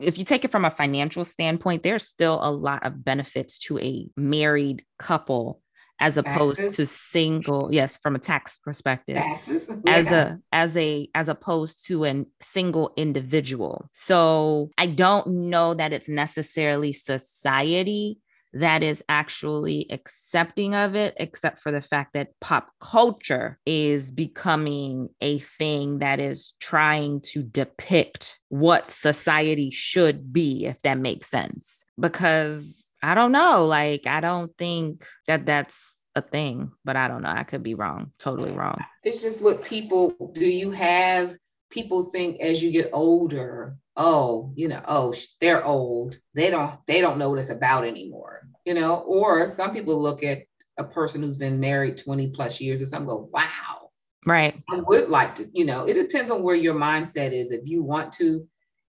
if 0.00 0.18
you 0.18 0.24
take 0.24 0.44
it 0.44 0.50
from 0.50 0.64
a 0.64 0.70
financial 0.70 1.24
standpoint, 1.24 1.82
there's 1.82 2.04
still 2.04 2.38
a 2.42 2.50
lot 2.50 2.84
of 2.84 3.04
benefits 3.04 3.58
to 3.60 3.78
a 3.78 4.08
married 4.16 4.84
couple 4.98 5.62
as 6.00 6.16
opposed 6.16 6.72
to 6.72 6.86
single. 6.86 7.68
Yes, 7.72 7.96
from 7.96 8.16
a 8.16 8.18
tax 8.18 8.58
perspective 8.58 9.16
Taxes. 9.16 9.68
as 9.86 10.06
a 10.08 10.38
as 10.52 10.76
a 10.76 11.08
as 11.14 11.28
opposed 11.28 11.86
to 11.86 12.04
a 12.04 12.24
single 12.40 12.92
individual 12.96 13.88
so 13.92 14.70
i 14.78 14.86
don't 14.86 15.26
know 15.26 15.74
that 15.74 15.92
it's 15.92 16.08
necessarily 16.08 16.92
society 16.92 18.18
that 18.52 18.82
is 18.82 19.02
actually 19.08 19.86
accepting 19.90 20.74
of 20.74 20.94
it 20.94 21.14
except 21.18 21.58
for 21.58 21.70
the 21.70 21.80
fact 21.80 22.14
that 22.14 22.30
pop 22.40 22.70
culture 22.80 23.58
is 23.66 24.10
becoming 24.10 25.08
a 25.20 25.38
thing 25.38 25.98
that 25.98 26.20
is 26.20 26.54
trying 26.58 27.20
to 27.20 27.42
depict 27.42 28.38
what 28.48 28.90
society 28.90 29.70
should 29.70 30.32
be 30.32 30.64
if 30.66 30.80
that 30.82 30.98
makes 30.98 31.28
sense 31.28 31.84
because 32.00 32.85
i 33.02 33.14
don't 33.14 33.32
know 33.32 33.66
like 33.66 34.06
i 34.06 34.20
don't 34.20 34.56
think 34.56 35.06
that 35.26 35.46
that's 35.46 35.96
a 36.14 36.22
thing 36.22 36.72
but 36.84 36.96
i 36.96 37.08
don't 37.08 37.22
know 37.22 37.28
i 37.28 37.42
could 37.42 37.62
be 37.62 37.74
wrong 37.74 38.12
totally 38.18 38.52
wrong 38.52 38.78
it's 39.06 39.22
just 39.22 39.42
what 39.42 39.64
people 39.64 40.32
do. 40.34 40.44
You 40.44 40.72
have 40.72 41.36
people 41.70 42.06
think 42.06 42.40
as 42.40 42.60
you 42.60 42.72
get 42.72 42.90
older, 42.92 43.76
oh, 43.96 44.52
you 44.56 44.66
know, 44.66 44.82
oh, 44.88 45.14
they're 45.40 45.64
old. 45.64 46.18
They 46.34 46.50
don't 46.50 46.74
they 46.88 47.00
don't 47.00 47.16
know 47.16 47.30
what 47.30 47.38
it's 47.38 47.48
about 47.48 47.86
anymore. 47.86 48.48
You 48.64 48.74
know, 48.74 48.96
or 48.96 49.46
some 49.46 49.72
people 49.72 50.02
look 50.02 50.24
at 50.24 50.42
a 50.76 50.82
person 50.82 51.22
who's 51.22 51.36
been 51.36 51.60
married 51.60 51.98
20 51.98 52.30
plus 52.30 52.60
years 52.60 52.82
or 52.82 52.86
something, 52.86 53.06
go, 53.06 53.30
wow, 53.32 53.90
right 54.26 54.60
I 54.68 54.80
would 54.80 55.08
like 55.08 55.36
to, 55.36 55.48
you 55.54 55.64
know, 55.64 55.86
it 55.86 55.94
depends 55.94 56.32
on 56.32 56.42
where 56.42 56.56
your 56.56 56.74
mindset 56.74 57.30
is. 57.30 57.52
If 57.52 57.64
you 57.64 57.84
want 57.84 58.12
to 58.14 58.46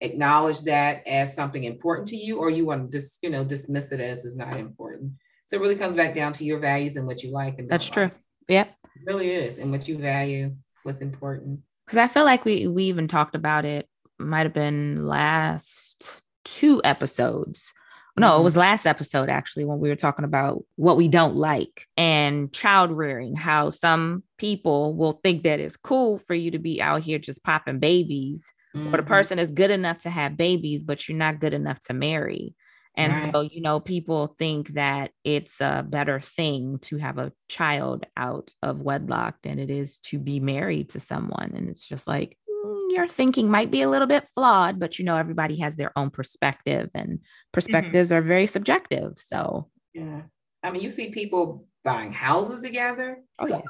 acknowledge 0.01 0.61
that 0.61 1.07
as 1.07 1.33
something 1.33 1.63
important 1.63 2.07
to 2.09 2.17
you, 2.17 2.39
or 2.39 2.49
you 2.49 2.65
want 2.65 2.91
to 2.91 2.97
just, 2.97 3.19
you 3.21 3.29
know, 3.29 3.43
dismiss 3.43 3.91
it 3.91 3.99
as 4.01 4.25
is 4.25 4.35
not 4.35 4.57
important. 4.57 5.13
So 5.45 5.57
it 5.57 5.61
really 5.61 5.75
comes 5.75 5.95
back 5.95 6.13
down 6.15 6.33
to 6.33 6.45
your 6.45 6.59
values 6.59 6.95
and 6.95 7.05
what 7.07 7.23
you 7.23 7.31
like. 7.31 7.59
And 7.59 7.69
That's 7.69 7.85
don't 7.85 7.93
true. 7.93 8.03
like. 8.03 8.13
Yep. 8.49 8.75
It 8.83 9.01
really 9.05 9.29
is. 9.31 9.57
And 9.57 9.71
what 9.71 9.87
you 9.87 9.97
value, 9.97 10.55
what's 10.83 10.99
important. 10.99 11.59
Because 11.85 11.97
I 11.97 12.07
feel 12.07 12.23
like 12.25 12.45
we 12.45 12.67
we 12.67 12.85
even 12.85 13.07
talked 13.07 13.35
about 13.35 13.65
it. 13.65 13.87
Might 14.17 14.45
have 14.45 14.53
been 14.53 15.07
last 15.07 16.21
two 16.45 16.81
episodes. 16.83 17.71
No, 18.17 18.35
it 18.35 18.39
Mhm. 18.39 18.43
was 18.43 18.57
last 18.57 18.85
episode 18.85 19.29
actually 19.29 19.65
when 19.65 19.79
we 19.79 19.87
were 19.89 19.95
talking 19.95 20.25
about 20.25 20.63
what 20.75 20.97
we 20.97 21.07
don't 21.07 21.35
like 21.35 21.87
and 21.97 22.51
child 22.51 22.91
rearing. 22.91 23.35
How 23.35 23.69
some 23.69 24.23
people 24.37 24.93
will 24.95 25.19
think 25.23 25.43
that 25.43 25.59
it's 25.59 25.77
cool 25.77 26.17
for 26.17 26.33
you 26.33 26.51
to 26.51 26.59
be 26.59 26.81
out 26.81 27.03
here 27.03 27.19
just 27.19 27.43
popping 27.43 27.79
babies, 27.79 28.43
or 28.75 28.91
the 28.91 28.97
Mhm. 29.03 29.07
person 29.07 29.39
is 29.39 29.51
good 29.51 29.71
enough 29.71 30.01
to 30.03 30.09
have 30.09 30.37
babies, 30.37 30.83
but 30.83 31.07
you're 31.07 31.17
not 31.17 31.39
good 31.39 31.53
enough 31.53 31.79
to 31.87 31.93
marry. 31.93 32.55
And 32.95 33.13
Right. 33.13 33.33
so, 33.33 33.41
you 33.41 33.61
know, 33.61 33.79
people 33.79 34.35
think 34.37 34.69
that 34.69 35.11
it's 35.23 35.61
a 35.61 35.85
better 35.87 36.19
thing 36.19 36.79
to 36.83 36.97
have 36.97 37.17
a 37.17 37.31
child 37.47 38.05
out 38.17 38.53
of 38.61 38.81
wedlock 38.81 39.41
than 39.43 39.59
it 39.59 39.69
is 39.69 39.99
to 40.07 40.19
be 40.19 40.39
married 40.41 40.89
to 40.89 40.99
someone. 40.99 41.53
And 41.55 41.69
it's 41.69 41.87
just 41.87 42.05
like, 42.05 42.37
mm, 42.49 42.91
your 42.93 43.07
thinking 43.07 43.49
might 43.49 43.71
be 43.71 43.81
a 43.81 43.89
little 43.89 44.07
bit 44.07 44.27
flawed, 44.35 44.77
but 44.77 44.99
you 44.99 45.05
know, 45.05 45.15
everybody 45.15 45.57
has 45.59 45.77
their 45.77 45.97
own 45.97 46.09
perspective 46.09 46.89
and 46.93 47.19
perspectives 47.53 48.11
are 48.11 48.21
very 48.21 48.45
subjective. 48.45 49.13
So, 49.19 49.69
Yeah. 49.93 50.23
I 50.63 50.71
mean, 50.71 50.81
you 50.83 50.89
see 50.89 51.11
people 51.11 51.67
buying 51.83 52.11
houses 52.13 52.61
together. 52.61 53.23
oh, 53.39 53.47
yeah. 53.47 53.61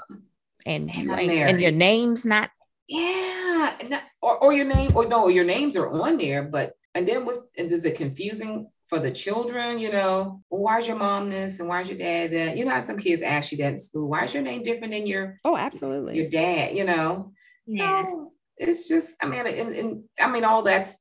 And, 0.66 0.90
And 0.90 1.06
you 1.06 1.14
I'm 1.14 1.20
ain't- 1.20 1.32
and 1.50 1.62
your 1.62 1.72
name's 1.72 2.26
not, 2.26 2.50
Yeah. 2.88 3.76
and 3.80 4.02
or, 4.22 4.38
or 4.38 4.54
your 4.54 4.66
name, 4.66 4.92
or 4.96 5.08
no, 5.08 5.28
your 5.28 5.46
names 5.46 5.76
are 5.76 5.90
on 5.90 6.18
there, 6.18 6.44
but 6.44 6.74
and 6.94 7.08
then 7.08 7.26
what's 7.26 7.40
and 7.58 7.72
is 7.72 7.86
it 7.86 7.98
confusing 7.98 8.68
for 8.88 9.00
the 9.00 9.12
children? 9.12 9.80
You 9.80 9.92
know, 9.92 10.42
well, 10.50 10.62
why's 10.62 10.88
your 10.88 10.98
mom 10.98 11.30
this 11.30 11.60
and 11.60 11.70
why's 11.70 11.88
your 11.88 11.98
dad 11.98 12.32
that? 12.32 12.58
You 12.58 12.66
know 12.66 12.72
how 12.72 12.84
some 12.84 12.98
kids 12.98 13.22
ask 13.22 13.52
you 13.52 13.58
that 13.60 13.74
in 13.74 13.80
school. 13.80 14.10
Why 14.10 14.26
is 14.26 14.34
your 14.34 14.44
name 14.44 14.64
different 14.64 14.94
than 14.94 15.08
your 15.08 15.40
oh, 15.46 15.58
absolutely. 15.58 16.18
your 16.18 16.30
dad? 16.30 16.76
You 16.76 16.86
know. 16.86 17.32
Yeah. 17.68 18.04
So 18.04 18.32
it's 18.58 18.88
just, 18.88 19.16
I 19.22 19.26
mean, 19.26 19.48
and, 19.48 19.76
and 19.76 20.04
I 20.20 20.30
mean, 20.30 20.44
all 20.44 20.62
that's 20.62 20.98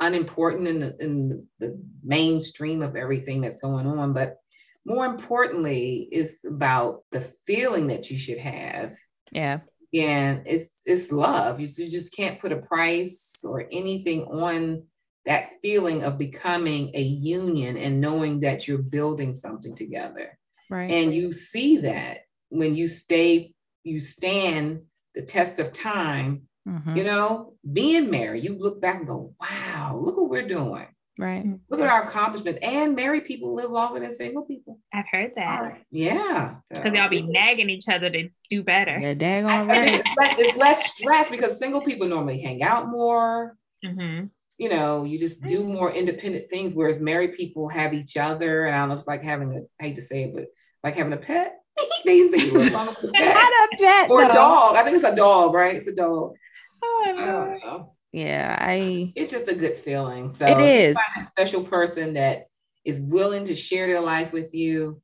unimportant 0.00 0.66
in 0.66 0.80
the 0.80 0.96
in 1.00 1.46
the 1.58 1.82
mainstream 2.02 2.82
of 2.82 2.96
everything 2.96 3.40
that's 3.40 3.58
going 3.58 3.86
on, 3.86 4.12
but 4.12 4.36
more 4.84 5.06
importantly, 5.06 6.08
it's 6.10 6.44
about 6.44 7.02
the 7.12 7.20
feeling 7.46 7.88
that 7.88 8.10
you 8.10 8.18
should 8.18 8.38
have. 8.38 8.94
Yeah. 9.30 9.60
And 9.94 10.42
it's 10.46 10.68
it's 10.84 11.12
love. 11.12 11.60
You, 11.60 11.68
you 11.76 11.90
just 11.90 12.16
can't 12.16 12.40
put 12.40 12.52
a 12.52 12.56
price 12.56 13.38
or 13.44 13.66
anything 13.70 14.24
on 14.24 14.84
that 15.26 15.50
feeling 15.62 16.02
of 16.02 16.18
becoming 16.18 16.90
a 16.94 17.02
union 17.02 17.76
and 17.76 18.00
knowing 18.00 18.40
that 18.40 18.66
you're 18.66 18.78
building 18.90 19.34
something 19.34 19.74
together. 19.76 20.38
Right. 20.70 20.90
And 20.90 21.14
you 21.14 21.30
see 21.32 21.76
that 21.78 22.20
when 22.48 22.74
you 22.74 22.88
stay, 22.88 23.52
you 23.84 24.00
stand 24.00 24.82
the 25.14 25.22
test 25.22 25.58
of 25.58 25.72
time 25.72 26.48
Mhm. 26.66 26.96
you 26.96 27.04
know, 27.04 27.54
being 27.72 28.08
married, 28.08 28.44
you 28.44 28.56
look 28.56 28.80
back 28.80 28.98
and 28.98 29.06
go, 29.06 29.34
wow, 29.40 30.00
look 30.00 30.16
what 30.16 30.30
we're 30.30 30.46
doing. 30.46 30.86
Right. 31.18 31.44
Look 31.68 31.80
at 31.80 31.86
our 31.86 32.04
accomplishment. 32.04 32.58
And 32.62 32.96
married 32.96 33.26
people 33.26 33.54
live 33.54 33.70
longer 33.70 34.00
than 34.00 34.10
single 34.10 34.44
people. 34.44 34.78
I've 34.94 35.04
heard 35.10 35.32
that. 35.36 35.60
All 35.60 35.66
right. 35.66 35.84
Yeah. 35.90 36.56
Because 36.70 36.94
y'all 36.94 37.10
be 37.10 37.26
nagging 37.26 37.68
each 37.68 37.88
other 37.88 38.08
to 38.08 38.28
do 38.50 38.62
better. 38.62 38.98
Yeah, 38.98 39.10
I, 39.10 39.14
daggone 39.14 39.46
I 39.46 39.58
mean, 39.60 39.68
right. 39.68 39.94
it's, 40.00 40.08
less, 40.18 40.34
it's 40.38 40.58
less 40.58 40.96
stress 40.96 41.30
because 41.30 41.58
single 41.58 41.82
people 41.82 42.08
normally 42.08 42.40
hang 42.40 42.62
out 42.62 42.88
more. 42.88 43.56
hmm 43.84 44.24
You 44.56 44.70
know, 44.70 45.04
you 45.04 45.18
just 45.18 45.42
do 45.42 45.64
more 45.64 45.92
independent 45.92 46.46
things, 46.48 46.74
whereas 46.74 46.98
married 46.98 47.36
people 47.36 47.68
have 47.68 47.92
each 47.92 48.16
other. 48.16 48.64
And 48.64 48.74
I 48.74 48.80
don't 48.80 48.88
know 48.88 48.94
if 48.94 49.00
it's 49.00 49.08
like 49.08 49.22
having 49.22 49.52
a, 49.54 49.60
I 49.82 49.88
hate 49.88 49.96
to 49.96 50.02
say 50.02 50.24
it, 50.24 50.34
but 50.34 50.46
like 50.82 50.96
having 50.96 51.12
a 51.12 51.18
pet. 51.18 51.58
they 52.04 52.16
even 52.16 52.30
say 52.30 52.46
you 52.46 52.52
live 52.52 52.72
longer 52.72 52.92
with 53.02 53.10
a 53.10 53.12
pet. 53.14 53.34
Not 53.34 53.52
a 53.52 53.68
pet, 53.78 54.10
Or 54.10 54.24
a 54.24 54.28
dog. 54.28 54.76
I 54.76 54.82
think 54.82 54.94
it's 54.94 55.04
a 55.04 55.14
dog, 55.14 55.52
right? 55.52 55.76
It's 55.76 55.86
a 55.86 55.94
dog. 55.94 56.32
Oh, 56.82 57.04
I 57.04 57.12
don't 57.12 57.60
know. 57.60 57.91
Yeah, 58.12 58.56
I 58.58 59.12
It's 59.16 59.30
just 59.30 59.48
a 59.48 59.54
good 59.54 59.76
feeling. 59.76 60.30
So 60.30 60.46
It 60.46 60.60
if 60.60 60.88
you 60.88 60.94
find 60.94 61.26
a 61.26 61.30
special 61.30 61.64
person 61.64 62.14
that 62.14 62.46
is 62.84 63.00
willing 63.00 63.44
to 63.46 63.54
share 63.54 63.86
their 63.86 64.00
life 64.00 64.32
with 64.32 64.54
you. 64.54 64.98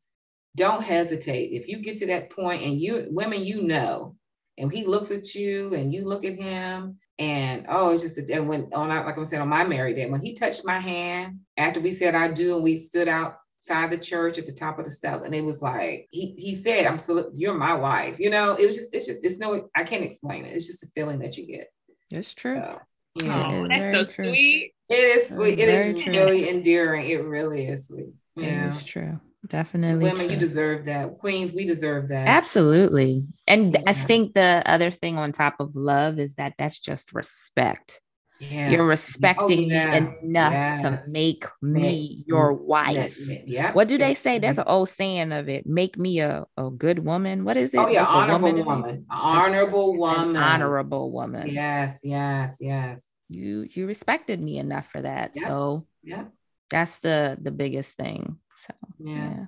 Don't 0.56 0.82
hesitate. 0.82 1.52
If 1.52 1.68
you 1.68 1.78
get 1.78 1.96
to 1.98 2.06
that 2.06 2.30
point 2.30 2.62
and 2.62 2.78
you 2.78 3.06
women 3.10 3.44
you 3.44 3.62
know, 3.62 4.16
and 4.56 4.72
he 4.72 4.84
looks 4.84 5.10
at 5.10 5.34
you 5.34 5.74
and 5.74 5.94
you 5.94 6.04
look 6.04 6.24
at 6.24 6.34
him, 6.34 6.98
and 7.18 7.66
oh, 7.68 7.92
it's 7.92 8.02
just 8.02 8.18
a, 8.18 8.34
and 8.34 8.48
when 8.48 8.68
on 8.74 8.88
like 8.88 9.16
I'm 9.16 9.24
saying 9.24 9.42
on 9.42 9.48
my 9.48 9.64
married 9.64 9.96
day, 9.96 10.08
when 10.08 10.20
he 10.20 10.34
touched 10.34 10.64
my 10.64 10.78
hand 10.78 11.40
after 11.56 11.80
we 11.80 11.92
said 11.92 12.14
I 12.14 12.28
do 12.28 12.54
and 12.54 12.64
we 12.64 12.76
stood 12.76 13.08
outside 13.08 13.90
the 13.90 13.98
church 13.98 14.38
at 14.38 14.46
the 14.46 14.52
top 14.52 14.78
of 14.78 14.84
the 14.84 14.90
steps, 14.90 15.22
and 15.22 15.34
it 15.34 15.44
was 15.44 15.62
like 15.62 16.08
he 16.10 16.34
he 16.36 16.54
said, 16.54 16.86
I'm 16.86 16.98
so 16.98 17.30
you're 17.34 17.54
my 17.54 17.74
wife. 17.74 18.18
You 18.18 18.30
know, 18.30 18.54
it 18.54 18.66
was 18.66 18.76
just 18.76 18.94
it's 18.94 19.06
just 19.06 19.24
it's 19.24 19.38
no 19.38 19.68
I 19.76 19.84
can't 19.84 20.04
explain 20.04 20.44
it. 20.44 20.54
It's 20.54 20.66
just 20.66 20.82
a 20.82 20.88
feeling 20.88 21.20
that 21.20 21.36
you 21.36 21.46
get. 21.46 21.68
it's 22.10 22.34
true. 22.34 22.56
So, 22.56 22.80
yeah. 23.22 23.50
Oh, 23.50 23.68
that's 23.68 23.84
so 23.92 24.04
true. 24.04 24.30
sweet. 24.32 24.72
It 24.88 24.94
is 24.94 25.28
sweet. 25.28 25.58
It 25.58 25.66
Very 25.66 25.94
is 25.94 26.02
true. 26.02 26.12
really 26.12 26.48
endearing. 26.48 27.08
It 27.08 27.24
really 27.24 27.66
is 27.66 27.88
sweet. 27.88 28.14
Yeah. 28.36 28.68
It 28.68 28.74
is 28.76 28.84
true. 28.84 29.20
Definitely. 29.46 30.04
Women, 30.04 30.26
true. 30.26 30.34
you 30.34 30.40
deserve 30.40 30.86
that. 30.86 31.18
Queens, 31.18 31.52
we 31.52 31.64
deserve 31.64 32.08
that. 32.08 32.26
Absolutely. 32.26 33.26
And 33.46 33.76
I 33.86 33.92
think 33.92 34.34
the 34.34 34.62
other 34.66 34.90
thing 34.90 35.16
on 35.18 35.32
top 35.32 35.60
of 35.60 35.76
love 35.76 36.18
is 36.18 36.34
that 36.34 36.54
that's 36.58 36.78
just 36.78 37.12
respect. 37.12 38.00
Yeah. 38.40 38.70
You're 38.70 38.86
respecting 38.86 39.70
oh, 39.72 39.74
yeah. 39.74 40.00
me 40.00 40.06
enough 40.22 40.52
Yes. 40.52 40.80
to 40.82 41.10
make 41.12 41.44
me 41.60 41.80
Make- 41.82 42.28
your 42.28 42.52
wife. 42.52 43.18
yeah, 43.18 43.38
yeah. 43.44 43.72
What 43.72 43.88
do 43.88 43.98
they 43.98 44.14
say? 44.14 44.38
There's 44.38 44.58
an 44.58 44.64
old 44.68 44.88
saying 44.88 45.32
of 45.32 45.48
it 45.48 45.66
make 45.66 45.98
me 45.98 46.20
a, 46.20 46.46
a 46.56 46.70
good 46.70 47.00
woman. 47.04 47.44
What 47.44 47.56
is 47.56 47.74
it? 47.74 47.78
Oh 47.78 47.88
yeah, 47.88 48.02
Make 48.02 48.08
a 48.08 48.10
honorable 48.12 48.52
woman 48.52 48.64
woman. 48.64 49.06
Honorable 49.10 49.92
an 49.92 49.98
woman. 49.98 50.36
honorable 50.36 51.10
woman. 51.10 51.48
Yes, 51.48 52.00
yes, 52.04 52.58
yes. 52.60 53.02
You 53.28 53.66
you 53.70 53.86
respected 53.86 54.42
me 54.42 54.58
enough 54.58 54.88
for 54.90 55.02
that. 55.02 55.32
Yeah. 55.34 55.46
So 55.46 55.86
Yeah. 56.02 56.24
that's 56.70 56.98
the 56.98 57.36
the 57.40 57.50
biggest 57.50 57.96
thing. 57.96 58.38
So 58.66 58.74
Yeah. 58.98 59.14
yeah. 59.16 59.44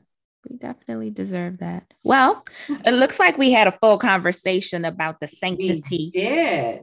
We 0.49 0.57
definitely 0.57 1.11
deserve 1.11 1.59
that. 1.59 1.85
Well, 2.03 2.43
it 2.87 2.93
looks 2.93 3.19
like 3.21 3.37
we 3.37 3.53
had 3.53 3.67
a 3.67 3.73
full 3.73 3.99
conversation 3.99 4.87
about 4.87 5.21
the 5.21 5.27
sanctity 5.27 6.11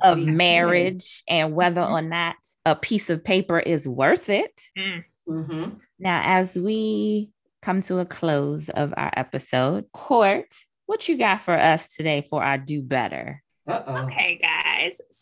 of 0.03 0.17
We 0.19 0.25
did. 0.25 0.33
marriage 0.35 1.23
and 1.27 1.55
whether 1.55 1.81
Mhm. 1.81 1.91
or 1.91 2.01
not 2.03 2.35
a 2.65 2.75
piece 2.75 3.09
of 3.09 3.23
paper 3.23 3.59
is 3.59 3.87
worth 3.87 4.29
it. 4.29 4.61
Mm. 4.77 5.03
Mhm. 5.27 5.79
Now, 5.97 6.21
as 6.23 6.55
we 6.57 7.31
come 7.63 7.81
to 7.83 7.97
a 7.97 8.05
close 8.05 8.69
of 8.69 8.93
our 8.95 9.11
episode, 9.17 9.91
Court, 9.91 10.53
what 10.85 11.09
you 11.09 11.17
got 11.17 11.41
for 11.41 11.55
us 11.57 11.95
today 11.95 12.21
for 12.21 12.43
our 12.43 12.59
do 12.59 12.83
better? 12.83 13.43
Uh-oh. 13.67 14.05
Okay, 14.05 14.39
guys. 14.39 14.66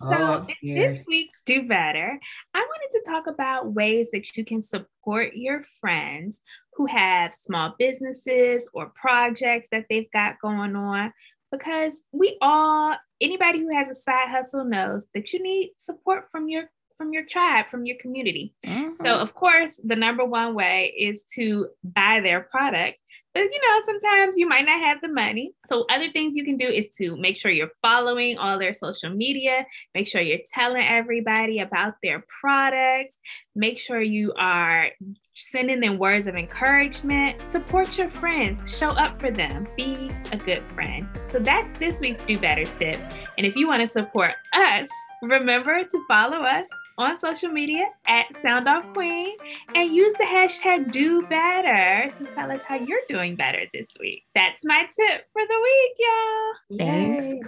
Oh, 0.02 0.42
So, 0.44 0.54
in 0.62 0.76
this 0.76 1.06
week's 1.08 1.42
Do 1.44 1.68
Better, 1.68 2.20
I 2.54 2.60
wanted 2.60 3.00
to 3.00 3.12
talk 3.12 3.28
about 3.28 3.74
ways 3.74 4.10
that 4.12 4.36
you 4.36 4.46
can 4.46 4.62
support 4.62 5.36
your 5.36 5.66
friends 5.80 6.42
who 6.74 6.86
have 6.88 7.34
small 7.34 7.76
businesses 7.78 8.68
or 8.74 8.92
projects 8.96 9.70
that 9.72 9.86
they've 9.90 10.12
got 10.12 10.42
going 10.42 10.76
on. 10.76 11.14
Because 11.52 11.94
we 12.12 12.38
all, 12.42 12.96
anybody 13.22 13.60
who 13.60 13.74
has 13.74 13.90
a 13.90 13.96
side 13.96 14.30
hustle 14.30 14.66
knows 14.66 15.08
that 15.14 15.32
you 15.32 15.42
need 15.42 15.72
support 15.78 16.26
from 16.32 16.50
your 16.50 16.66
from 16.98 17.12
your 17.12 17.26
tribe, 17.26 17.68
from 17.68 17.86
your 17.86 17.98
community. 17.98 18.54
Mm-hmm. 18.66 18.96
So, 18.96 19.16
of 19.16 19.34
course, 19.34 19.80
the 19.84 19.96
number 19.96 20.24
one 20.24 20.56
way 20.56 20.94
is 20.98 21.24
to 21.36 21.68
buy 21.84 22.22
their 22.22 22.42
product. 22.42 22.98
But 23.36 23.44
you 23.44 23.50
know, 23.50 23.82
sometimes 23.86 24.36
you 24.38 24.48
might 24.48 24.66
not 24.66 24.80
have 24.80 25.02
the 25.02 25.10
money. 25.10 25.52
So, 25.68 25.86
other 25.90 26.10
things 26.10 26.38
you 26.38 26.46
can 26.46 26.56
do 26.56 26.66
is 26.66 26.88
to 26.98 27.18
make 27.18 27.36
sure 27.36 27.52
you're 27.52 27.70
following 27.82 28.38
all 28.38 28.58
their 28.58 28.74
social 28.74 29.10
media, 29.10 29.66
make 29.94 30.08
sure 30.08 30.22
you're 30.22 30.40
telling 30.54 30.88
everybody 30.88 31.60
about 31.60 31.96
their 32.02 32.26
products, 32.40 33.20
make 33.54 33.78
sure 33.78 34.02
you 34.02 34.32
are 34.38 34.88
sending 35.36 35.82
them 35.82 35.98
words 35.98 36.28
of 36.28 36.36
encouragement. 36.36 37.42
Support 37.50 37.98
your 37.98 38.10
friends, 38.10 38.74
show 38.74 38.92
up 38.92 39.20
for 39.20 39.32
them, 39.32 39.68
be 39.76 40.10
a 40.32 40.38
good 40.38 40.64
friend. 40.72 41.06
So, 41.30 41.40
that's 41.40 41.78
this 41.78 42.00
week's 42.00 42.24
Do 42.24 42.40
Better 42.40 42.64
tip. 42.64 43.02
And 43.38 43.46
if 43.46 43.58
you 43.58 43.68
want 43.68 43.82
to 43.82 43.88
support 43.90 44.32
us, 44.54 44.88
remember 45.22 45.84
to 45.84 46.06
follow 46.08 46.38
us 46.38 46.70
on 46.98 47.18
social 47.18 47.50
media 47.50 47.86
at 48.08 48.26
Sound 48.42 48.68
Off 48.68 48.86
Queen 48.94 49.36
and 49.74 49.96
use 49.96 50.14
the 50.16 50.24
hashtag 50.24 50.92
do 50.92 51.22
better 51.24 52.10
to 52.18 52.26
tell 52.36 52.52
us 52.52 52.62
how 52.68 52.76
you're 52.76 53.00
doing 53.10 53.36
better 53.36 53.62
this 53.74 53.90
week. 54.00 54.24
That's 54.34 54.66
my 54.66 54.82
tip 54.82 55.26
for 55.34 55.42
the 55.48 55.60
week, 55.64 55.98
y'all. 56.00 56.78
Thanks, 56.78 57.26
Yay, 57.26 57.40
nice, 57.40 57.46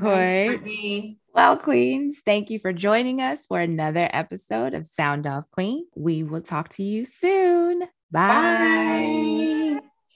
Well, 1.34 1.58
Queens, 1.58 2.22
thank 2.26 2.50
you 2.50 2.60
for 2.60 2.74
joining 2.74 3.22
us 3.22 3.46
for 3.46 3.60
another 3.60 4.10
episode 4.12 4.74
of 4.74 4.86
Sound 4.86 5.28
Off 5.28 5.46
Queen. 5.52 5.86
We 5.96 6.24
will 6.24 6.42
talk 6.42 6.70
to 6.70 6.84
you 6.84 7.06
soon. 7.06 7.82
Bye. 8.12 9.78
Bye. 9.80 9.87